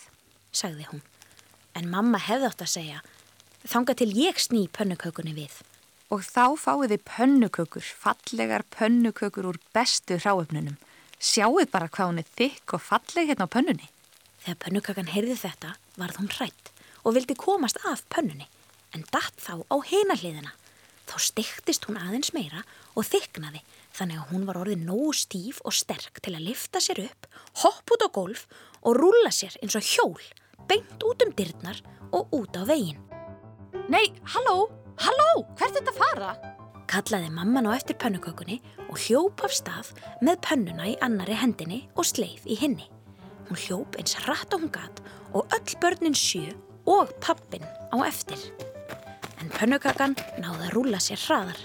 sagði 0.55 0.87
hún. 0.87 1.01
En 1.75 1.89
mamma 1.91 2.19
hefði 2.23 2.47
átt 2.47 2.61
að 2.63 2.71
segja, 2.71 2.99
þanga 3.67 3.95
til 3.99 4.11
ég 4.15 4.39
sný 4.39 4.67
pönnukökunni 4.71 5.33
við. 5.35 5.57
Og 6.13 6.23
þá 6.23 6.55
fáið 6.55 6.93
þið 6.93 7.03
pönnukökur, 7.09 7.83
fallegar 7.83 8.63
pönnukökur 8.71 9.49
úr 9.51 9.59
bestu 9.75 10.15
hráöfnunum. 10.21 10.77
Sjáuð 11.19 11.67
bara 11.73 11.89
hvað 11.89 12.11
hún 12.11 12.21
er 12.21 12.31
þykk 12.37 12.77
og 12.77 12.85
falleg 12.85 13.31
hérna 13.31 13.49
á 13.49 13.53
pönnunni. 13.55 13.89
Þegar 14.45 14.61
pönnukakan 14.63 15.11
heyrði 15.11 15.37
þetta 15.41 15.73
varð 15.97 16.21
hún 16.21 16.31
hrætt 16.37 16.71
og 17.03 17.15
vildi 17.17 17.35
komast 17.37 17.79
af 17.89 18.03
pönnunni, 18.13 18.47
en 18.95 19.03
datt 19.11 19.35
þá 19.41 19.59
á 19.67 19.75
hina 19.85 20.15
hliðina. 20.17 20.53
Þá 21.05 21.17
styktist 21.21 21.85
hún 21.85 21.99
aðeins 22.01 22.31
meira 22.33 22.63
og 22.97 23.05
þyknaði, 23.05 23.61
þannig 23.93 24.21
að 24.21 24.31
hún 24.31 24.47
var 24.47 24.59
orðið 24.63 24.85
nógu 24.87 25.11
stíf 25.13 25.59
og 25.67 25.75
sterk 25.77 26.21
til 26.25 26.33
að 26.33 26.47
lifta 26.47 26.81
sér 26.81 27.03
upp, 27.05 27.27
hopp 27.61 27.93
út 27.93 28.05
á 28.05 28.09
golf 28.15 28.47
og 28.81 28.97
rúlla 28.97 29.31
sér 29.33 29.53
eins 29.61 29.77
og 29.77 29.85
hjól, 29.85 30.25
beint 30.69 31.05
út 31.05 31.21
um 31.25 31.35
dyrnar 31.37 31.83
og 32.09 32.33
út 32.33 32.57
á 32.57 32.65
veginn. 32.65 33.01
Nei, 33.91 34.09
halló, 34.33 34.65
halló, 34.97 35.29
hvert 35.59 35.69
er 35.69 35.83
þetta 35.83 35.93
að 35.93 36.01
fara? 36.01 36.33
Kallaði 36.89 37.31
mamman 37.33 37.69
á 37.69 37.71
eftir 37.75 37.97
pönnukökunni 38.01 38.59
og 38.87 38.97
hljóp 39.05 39.45
af 39.45 39.53
stað 39.53 39.91
með 40.25 40.41
pönnuna 40.45 40.89
í 40.89 40.97
annari 41.05 41.37
hendinni 41.37 41.83
og 41.93 42.07
sleif 42.09 42.45
í 42.49 42.57
hinni. 42.57 42.87
Hún 43.45 43.61
hljóp 43.61 43.97
eins 43.99 44.17
hratt 44.25 44.53
og 44.57 44.65
hún 44.65 44.73
gat 44.73 45.01
og 45.33 45.45
öll 45.53 45.75
börnin 45.81 46.17
sjö 46.17 46.49
og 46.89 47.13
pappin 47.21 47.65
á 47.93 47.97
eftir. 48.05 48.39
En 49.45 49.51
pönnukakan 49.53 50.15
náði 50.41 50.63
að 50.65 50.71
rúla 50.73 50.97
sér 50.97 51.19
hraðar. 51.21 51.59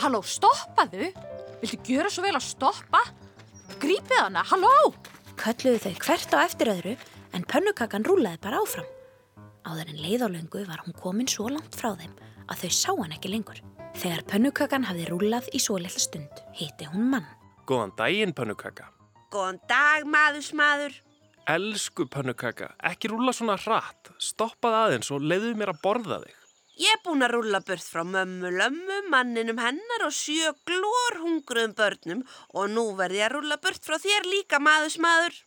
Halló, 0.00 0.22
stoppaðu. 0.24 1.10
Viltu 1.60 1.76
gjöra 1.84 2.08
svo 2.08 2.22
vel 2.24 2.32
að 2.38 2.46
stoppa? 2.46 3.02
Grípið 3.82 4.22
hana, 4.22 4.44
halló! 4.48 4.94
Kölluðu 5.36 5.82
þau 5.82 5.98
hvert 6.06 6.32
á 6.32 6.38
eftir 6.40 6.70
öðru 6.72 6.94
en 7.36 7.44
pönnukakan 7.44 8.06
rúlaði 8.08 8.40
bara 8.46 8.62
áfram. 8.62 8.88
Áður 9.68 9.92
en 9.92 10.00
leið 10.06 10.24
á 10.24 10.28
löngu 10.38 10.64
var 10.70 10.80
hún 10.86 10.96
komin 10.96 11.28
svo 11.28 11.50
langt 11.52 11.76
frá 11.76 11.90
þeim 12.00 12.16
að 12.48 12.64
þau 12.64 12.72
sá 12.78 12.88
hann 12.94 13.12
ekki 13.18 13.34
lengur. 13.34 13.60
Þegar 14.00 14.24
pönnukakan 14.32 14.88
hafði 14.88 15.10
rúlað 15.12 15.52
í 15.52 15.60
svo 15.60 15.76
litla 15.76 16.00
stund, 16.00 16.42
hitti 16.56 16.88
hún 16.88 17.12
mann. 17.12 17.28
Góðan 17.68 17.92
daginn, 18.00 18.32
pönnukaka. 18.32 18.88
Góðan 19.28 19.60
dag, 19.68 20.08
maðurs 20.08 20.54
maður. 20.56 20.96
Elsku 21.44 22.08
pönnukaka, 22.08 22.72
ekki 22.88 23.12
rúla 23.12 23.36
svona 23.36 23.60
hratt. 23.60 24.14
Stoppað 24.16 24.80
aðeins 24.86 25.12
og 25.12 25.20
leiðu 25.20 25.52
mér 25.60 25.76
að 25.76 25.82
borða 25.84 26.22
þig. 26.24 26.37
Ég 26.78 26.94
er 26.94 27.00
búin 27.02 27.24
að 27.26 27.32
rúlla 27.34 27.58
burt 27.66 27.82
frá 27.82 28.04
mömmu 28.06 28.52
lömmu, 28.54 28.98
manninum 29.10 29.58
hennar 29.58 30.04
og 30.06 30.12
sjö 30.14 30.52
glór 30.68 31.16
hungruðum 31.24 31.72
börnum 31.74 32.20
og 32.54 32.68
nú 32.70 32.84
verði 33.00 33.18
ég 33.18 33.26
að 33.26 33.34
rúlla 33.34 33.56
burt 33.58 33.82
frá 33.82 33.96
þér 33.98 34.28
líka, 34.30 34.60
maður. 34.62 35.40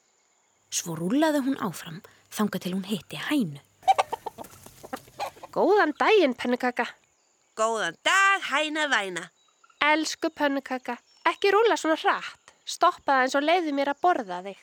Svo 0.67 0.97
rúlaði 0.99 1.39
hún 1.45 1.55
áfram 1.63 2.01
þanga 2.35 2.59
til 2.59 2.73
hún 2.75 2.83
hitti 2.89 3.21
hænu. 3.29 3.63
Góðan 5.55 5.95
daginn, 5.99 6.35
pönnukaka. 6.35 6.89
Góðan 7.55 7.95
dag, 8.03 8.43
hæna 8.51 8.89
væna. 8.91 9.29
Elsku 9.87 10.33
pönnukaka, 10.35 10.97
ekki 11.31 11.55
rúla 11.55 11.79
svona 11.79 11.95
hratt. 12.03 12.55
Stoppaði 12.67 13.29
eins 13.29 13.39
og 13.39 13.47
leiði 13.47 13.71
mér 13.75 13.95
að 13.95 14.03
borða 14.03 14.43
þig. 14.43 14.59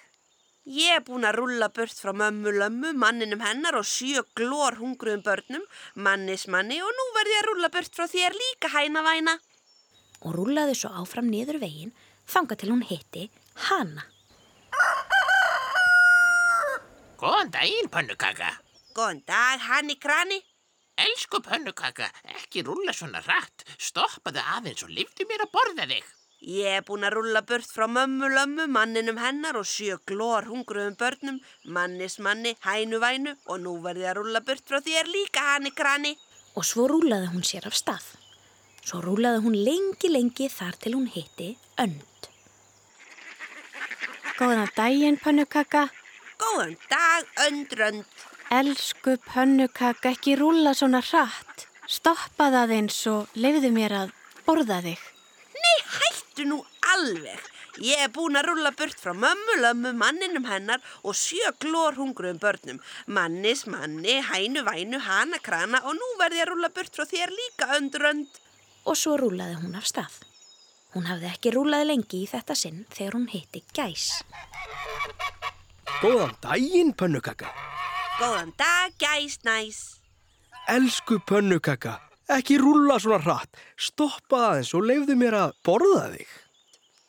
Ég 0.68 0.98
er 0.98 1.00
búin 1.00 1.24
að 1.24 1.38
rúlla 1.38 1.70
burt 1.72 1.96
frá 1.96 2.10
mömmu 2.12 2.50
lömmu, 2.52 2.90
manninum 2.92 3.40
hennar 3.40 3.78
og 3.78 3.86
sjö 3.88 4.20
glór 4.36 4.74
hungruðum 4.76 5.22
börnum, 5.24 5.62
mannismanni 5.96 6.76
og 6.84 6.90
nú 6.92 7.06
verði 7.14 7.32
ég 7.32 7.40
að 7.40 7.48
rúlla 7.48 7.70
burt 7.72 7.96
frá 7.96 8.04
þér 8.04 8.36
líka, 8.36 8.68
hæna 8.74 9.00
væna. 9.06 9.38
Og 10.28 10.36
rúlaði 10.36 10.74
svo 10.76 10.90
áfram 11.00 11.30
niður 11.32 11.62
veginn 11.62 11.94
þanga 12.28 12.58
til 12.60 12.68
hún 12.74 12.84
hitti 12.84 13.24
hana. 13.70 14.04
Góðan 17.16 17.54
daginn, 17.56 17.88
pönnukaka. 17.88 18.52
Góðan 18.92 19.24
dag, 19.24 19.64
hanni 19.70 19.96
krani. 19.96 20.42
Elsku 21.00 21.40
pönnukaka, 21.48 22.12
ekki 22.36 22.66
rúlla 22.68 22.92
svona 22.92 23.24
hratt. 23.24 23.64
Stoppaðu 23.80 24.44
aðeins 24.58 24.84
og 24.84 24.92
liftu 24.92 25.24
mér 25.32 25.48
að 25.48 25.54
borða 25.56 25.88
þig. 25.88 26.17
Ég 26.38 26.70
er 26.70 26.84
búin 26.86 27.02
að 27.02 27.16
rúlla 27.16 27.40
burt 27.42 27.66
frá 27.66 27.88
mömmu 27.90 28.28
lömmu, 28.30 28.68
manninum 28.70 29.16
hennar 29.18 29.56
og 29.58 29.66
sjö 29.66 29.96
glór 30.06 30.46
hungruðum 30.46 30.94
börnum, 30.94 31.40
mannismanni, 31.66 32.54
hænuvænu 32.62 33.34
og 33.50 33.58
nú 33.64 33.72
verði 33.82 34.06
að 34.06 34.20
rúlla 34.20 34.40
burt 34.46 34.62
frá 34.62 34.78
þér 34.78 35.10
líka, 35.10 35.42
hanni 35.42 35.72
krani. 35.74 36.14
Og 36.54 36.62
svo 36.62 36.86
rúlaði 36.86 37.32
hún 37.32 37.42
sér 37.42 37.66
af 37.66 37.74
stað. 37.74 38.06
Svo 38.86 39.02
rúlaði 39.02 39.42
hún 39.48 39.58
lengi, 39.66 40.12
lengi 40.14 40.46
þar 40.48 40.78
til 40.78 40.94
hún 40.94 41.10
hitti 41.10 41.50
önd. 41.82 42.30
Góðan 44.38 44.70
daginn, 44.78 45.18
pönnukaka. 45.18 45.88
Góðan 46.38 46.78
dag, 46.86 47.36
öndrönd. 47.48 48.06
Elsku 48.54 49.18
pönnukaka, 49.26 50.14
ekki 50.14 50.38
rúla 50.38 50.70
svona 50.78 51.02
hratt. 51.02 51.66
Stoppaði 51.90 52.62
aðeins 52.62 53.02
og 53.10 53.26
leiðu 53.34 53.74
mér 53.74 54.02
að 54.04 54.18
borða 54.46 54.84
þig. 54.86 55.17
Hættu 56.38 56.46
nú 56.46 56.58
alveg. 56.94 57.40
Ég 57.82 57.98
er 57.98 58.10
búin 58.14 58.38
að 58.38 58.46
rúlla 58.46 58.70
burt 58.70 58.94
frá 58.94 59.10
mömmu, 59.10 59.56
lömmu, 59.58 59.90
manninum 59.98 60.44
hennar 60.46 60.78
og 61.02 61.16
sjö 61.18 61.50
glór 61.58 61.98
hungruðum 61.98 62.38
börnum. 62.38 62.78
Mannis, 63.06 63.64
manni, 63.66 64.20
hænu, 64.22 64.62
vænu, 64.62 65.00
hana, 65.02 65.40
krana 65.42 65.82
og 65.82 65.96
nú 65.98 66.10
verði 66.20 66.38
ég 66.38 66.46
að 66.46 66.52
rúlla 66.52 66.70
burt 66.70 66.94
frá 66.94 67.06
þér 67.10 67.34
líka 67.34 67.70
öndrönd. 67.74 68.30
Og 68.86 68.94
svo 68.94 69.16
rúlaði 69.18 69.58
hún 69.58 69.74
af 69.74 69.90
stað. 69.90 70.20
Hún 70.94 71.10
hafði 71.10 71.32
ekki 71.32 71.54
rúlaði 71.56 71.90
lengi 71.90 72.22
í 72.22 72.30
þetta 72.30 72.54
sinn 72.54 72.84
þegar 72.94 73.18
hún 73.18 73.28
hitti 73.34 73.64
gæs. 73.74 74.22
Góðan 75.98 76.38
daginn, 76.38 76.94
pönnukaka. 76.94 77.50
Góðan 78.20 78.54
dag, 78.54 78.94
gæs 79.02 79.40
næs. 79.42 79.82
Elsku 80.70 81.18
pönnukaka, 81.18 81.98
ekki 82.28 82.58
rúlla 82.60 82.98
svona 83.00 83.22
hratt. 83.24 83.56
Stoppa 83.76 84.44
aðeins 84.50 84.74
og 84.76 84.86
leifðu 84.88 85.16
mér 85.18 85.36
að 85.38 85.56
borða 85.66 86.04
þig. 86.16 86.28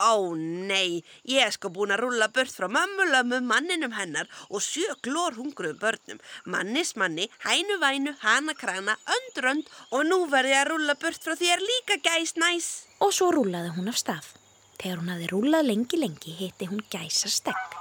Ó 0.00 0.32
nei, 0.32 1.02
ég 1.28 1.44
er 1.44 1.52
sko 1.52 1.68
búin 1.68 1.92
að 1.92 2.06
rúlla 2.06 2.30
burt 2.32 2.54
frá 2.56 2.64
mömmu, 2.72 3.04
lömmu, 3.12 3.42
manninum 3.44 3.92
hennar 3.92 4.30
og 4.48 4.62
sjö 4.64 4.94
glór 5.04 5.36
hungruðum 5.36 5.76
börnum. 5.82 6.22
Mannismanni, 6.48 7.28
hænu, 7.44 7.76
vænu, 7.82 8.14
hana, 8.22 8.54
krana, 8.56 8.96
öndrönd 9.16 9.68
og 9.92 10.06
nú 10.08 10.22
verði 10.32 10.54
ég 10.54 10.62
að 10.62 10.70
rúlla 10.72 10.96
burt 10.96 11.20
frá 11.20 11.36
þér 11.36 11.60
líka 11.60 12.00
gæs 12.00 12.32
næs. 12.40 12.70
og 13.00 13.12
svo 13.12 13.28
rúlaði 13.32 13.74
hún 13.76 13.92
af 13.92 14.00
stað. 14.00 14.32
Þegar 14.80 14.98
hún 15.02 15.12
hafði 15.12 15.28
rúlað 15.34 15.68
lengi 15.68 16.00
lengi 16.00 16.32
hitti 16.38 16.68
hún 16.72 16.80
gæsa 16.88 17.28
stegg. 17.28 17.76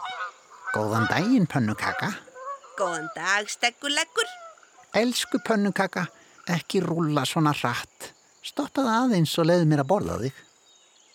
Góðan 0.76 1.08
daginn, 1.08 1.48
pönnukaka. 1.48 2.12
Góðan 2.76 3.08
dag, 3.16 3.48
stegguleggur. 3.48 4.28
Elsku 4.94 5.40
pönnukaka, 5.48 6.10
ekki 6.56 6.82
rúlla 6.86 7.26
svona 7.28 7.54
hratt. 7.56 8.12
Stoppaði 8.46 8.96
aðeins 8.96 9.36
og 9.40 9.50
leiði 9.50 9.68
mér 9.70 9.84
að 9.84 9.92
borða 9.92 10.18
þig. 10.24 10.42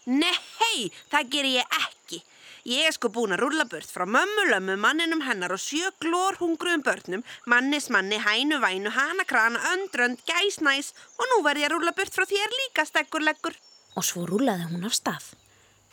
Nei, 0.04 0.90
það 1.10 1.30
ger 1.32 1.48
ég 1.48 1.76
ekki. 1.80 2.20
Ég 2.64 2.88
er 2.88 2.94
sko 2.96 3.10
búin 3.12 3.34
að 3.36 3.42
rúlla 3.42 3.66
burt 3.68 3.90
frá 3.92 4.06
mömmu, 4.08 4.46
lömmu, 4.48 4.78
manninum 4.80 5.20
hennar 5.26 5.52
og 5.52 5.60
sjö 5.60 5.90
glór 6.00 6.38
hungruðum 6.40 6.84
börnum, 6.84 7.24
mannis, 7.50 7.90
manni, 7.92 8.16
hænu, 8.16 8.56
vænu, 8.62 8.92
hana, 8.94 9.26
krana, 9.28 9.60
öndrönd, 9.74 10.22
gæs, 10.24 10.62
næs 10.64 10.94
og 11.18 11.28
nú 11.28 11.42
verð 11.44 11.64
ég 11.64 11.68
að 11.68 11.74
rúlla 11.76 11.92
burt 11.96 12.16
frá 12.16 12.24
þér 12.28 12.56
líka, 12.60 12.86
stegguleggur. 12.88 13.58
Og 14.00 14.08
svo 14.08 14.24
rúlaði 14.28 14.70
hún 14.70 14.88
af 14.88 14.96
stað. 14.96 15.28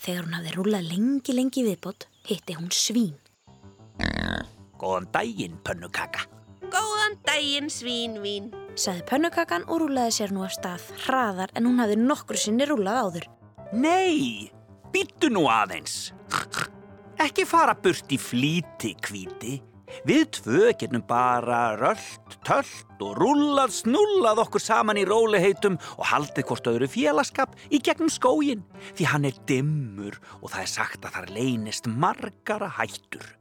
Þegar 0.01 0.25
hún 0.29 0.39
hafði 0.39 0.55
rúlað 0.55 0.87
lengi 0.93 1.35
lengi 1.35 1.67
viðbót 1.67 2.07
hitti 2.29 2.55
hún 2.55 2.71
svín. 2.71 3.19
Góðan 4.79 5.11
daginn, 5.11 5.59
pönnukaka. 5.67 6.23
Góðan 6.71 7.19
daginn, 7.27 7.67
svín, 7.69 8.21
vín. 8.23 8.53
Saði 8.79 9.03
pönnukakan 9.09 9.65
og 9.67 9.81
rúlaði 9.83 10.13
sér 10.15 10.31
nú 10.31 10.45
af 10.45 10.53
stað 10.55 10.85
hraðar 11.03 11.51
en 11.59 11.67
hún 11.67 11.81
hafði 11.81 11.97
nokkru 11.99 12.39
sinni 12.39 12.67
rúlað 12.69 13.01
áður. 13.03 13.25
Nei, 13.75 14.51
býttu 14.93 15.31
nú 15.31 15.47
aðeins. 15.51 16.13
Ekki 17.21 17.45
fara 17.45 17.75
burt 17.75 18.11
í 18.11 18.17
flíti, 18.19 18.95
kvíti. 19.03 19.59
Við 20.07 20.23
tvö 20.37 20.71
getum 20.79 21.03
bara 21.03 21.75
röllt, 21.75 22.37
töllt 22.47 23.03
og 23.03 23.17
rúllað, 23.19 23.73
snullað 23.75 24.39
okkur 24.45 24.63
saman 24.63 25.01
í 25.01 25.03
róliheitum 25.07 25.75
og 25.97 26.05
haldið 26.13 26.47
hvort 26.47 26.71
öðru 26.71 26.87
félagskap 26.89 27.57
í 27.67 27.81
gegnum 27.83 28.09
skógin. 28.09 28.63
Því 28.95 29.11
hann 29.11 29.27
er 29.27 29.37
dimmur 29.51 30.15
og 30.39 30.53
það 30.53 30.63
er 30.63 30.73
sagt 30.77 31.05
að 31.05 31.17
þar 31.19 31.31
leynist 31.35 31.91
margara 31.91 32.71
hættur. 32.79 33.33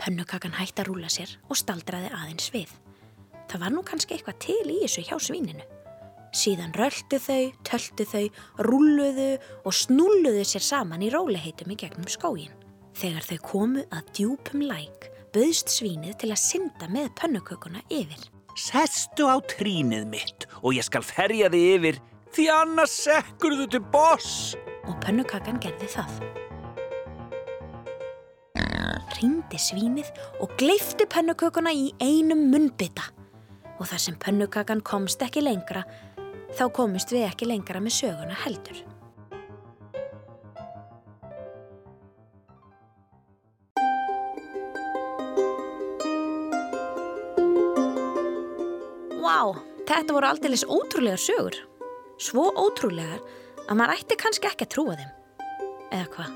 Pönnukakan 0.00 0.56
hætti 0.56 0.80
að 0.80 0.94
rúla 0.94 1.12
sér 1.12 1.36
og 1.50 1.60
staldraði 1.60 2.08
aðeins 2.16 2.48
við. 2.54 2.72
Það 3.50 3.62
var 3.64 3.72
nú 3.74 3.82
kannski 3.82 4.14
eitthvað 4.14 4.42
til 4.44 4.62
í 4.70 4.80
þessu 4.84 5.02
hjá 5.08 5.16
svíninu. 5.18 5.64
Síðan 6.30 6.70
röldu 6.78 7.18
þau, 7.18 7.50
töltu 7.66 8.04
þau, 8.06 8.26
rúluðu 8.62 9.30
og 9.66 9.74
snúluðu 9.74 10.44
sér 10.46 10.62
saman 10.62 11.02
í 11.02 11.10
róliheitum 11.10 11.72
í 11.74 11.78
gegnum 11.80 12.06
skógin. 12.06 12.54
Þegar 12.94 13.26
þau 13.26 13.40
komu 13.48 13.82
að 13.90 14.12
djúpum 14.14 14.62
læk, 14.68 15.08
bauðst 15.34 15.74
svínið 15.74 16.20
til 16.22 16.30
að 16.30 16.42
synda 16.44 16.90
með 16.94 17.10
pönnukökuna 17.18 17.82
yfir. 17.90 18.22
Sestu 18.54 19.26
á 19.26 19.42
trínið 19.50 20.06
mitt 20.10 20.46
og 20.60 20.76
ég 20.78 20.86
skal 20.86 21.02
ferja 21.06 21.50
þig 21.50 21.66
yfir 21.74 22.00
því 22.30 22.48
annars 22.54 22.94
sekkur 23.08 23.58
þú 23.58 23.70
til 23.74 23.84
boss. 23.90 24.54
Og 24.86 24.94
pönnukakan 25.02 25.58
gerði 25.62 25.90
það. 25.90 26.20
Ringdi 29.18 29.58
svínið 29.60 30.14
og 30.38 30.54
gleifti 30.60 31.10
pönnukökuna 31.10 31.74
í 31.74 31.90
einum 31.98 32.46
munnbytta. 32.54 33.10
Og 33.80 33.88
þar 33.88 34.02
sem 34.04 34.16
pönnukakan 34.20 34.82
komst 34.84 35.22
ekki 35.24 35.40
lengra, 35.40 35.86
þá 36.52 36.66
komist 36.76 37.12
við 37.14 37.24
ekki 37.30 37.48
lengra 37.48 37.80
með 37.80 37.96
söguna 37.96 38.36
heldur. 38.42 38.82
Vá, 49.20 49.56
þetta 49.88 50.12
voru 50.12 50.28
aldeilis 50.28 50.66
ótrúlegar 50.68 51.20
sögur. 51.20 51.56
Svo 52.20 52.50
ótrúlegar 52.52 53.22
að 53.64 53.78
maður 53.78 53.94
ætti 53.96 54.18
kannski 54.20 54.50
ekki 54.50 54.66
að 54.66 54.72
trúa 54.74 54.96
þeim. 54.98 55.12
Eða 55.90 56.08
hvað? 56.16 56.34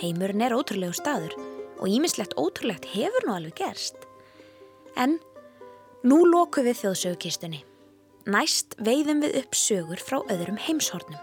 Heimurinn 0.00 0.44
er 0.46 0.54
ótrúlegu 0.56 0.96
staður 0.96 1.36
og 1.82 1.90
ímislegt 1.90 2.32
ótrúlegt 2.40 2.88
hefur 2.94 3.26
nú 3.26 3.34
alveg 3.36 3.58
gerst. 3.60 3.98
En 4.96 5.18
nú 6.06 6.22
lokum 6.26 6.66
við 6.66 6.82
þjóðsögukistunni. 6.82 7.62
Næst 8.30 8.76
veiðum 8.82 9.22
við 9.24 9.40
upp 9.42 9.56
sögur 9.58 10.02
frá 10.02 10.20
öðrum 10.30 10.60
heimshornum 10.60 11.18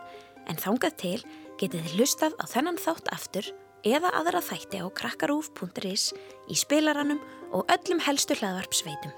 en 0.50 0.60
þangað 0.60 0.98
til 1.04 1.18
getið 1.60 1.86
þið 1.86 1.96
hlustað 1.96 2.36
á 2.40 2.46
þennan 2.50 2.80
þátt 2.82 3.12
aftur 3.16 3.50
eða 3.88 4.12
aðra 4.20 4.42
þætti 4.44 4.84
á 4.84 4.88
krakkarúf.is 4.92 6.10
í 6.52 6.60
spilaranum 6.60 7.22
og 7.56 7.72
öllum 7.72 8.04
helstu 8.04 8.36
hlaðvarp 8.40 8.76
sveitum. 8.76 9.16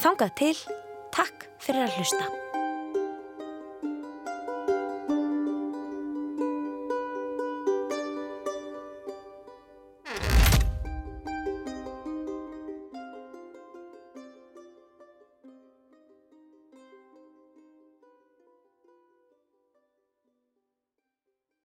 Þangað 0.00 0.34
til, 0.40 0.56
takk 1.12 1.48
fyrir 1.60 1.86
að 1.86 1.96
hlusta. 2.00 2.45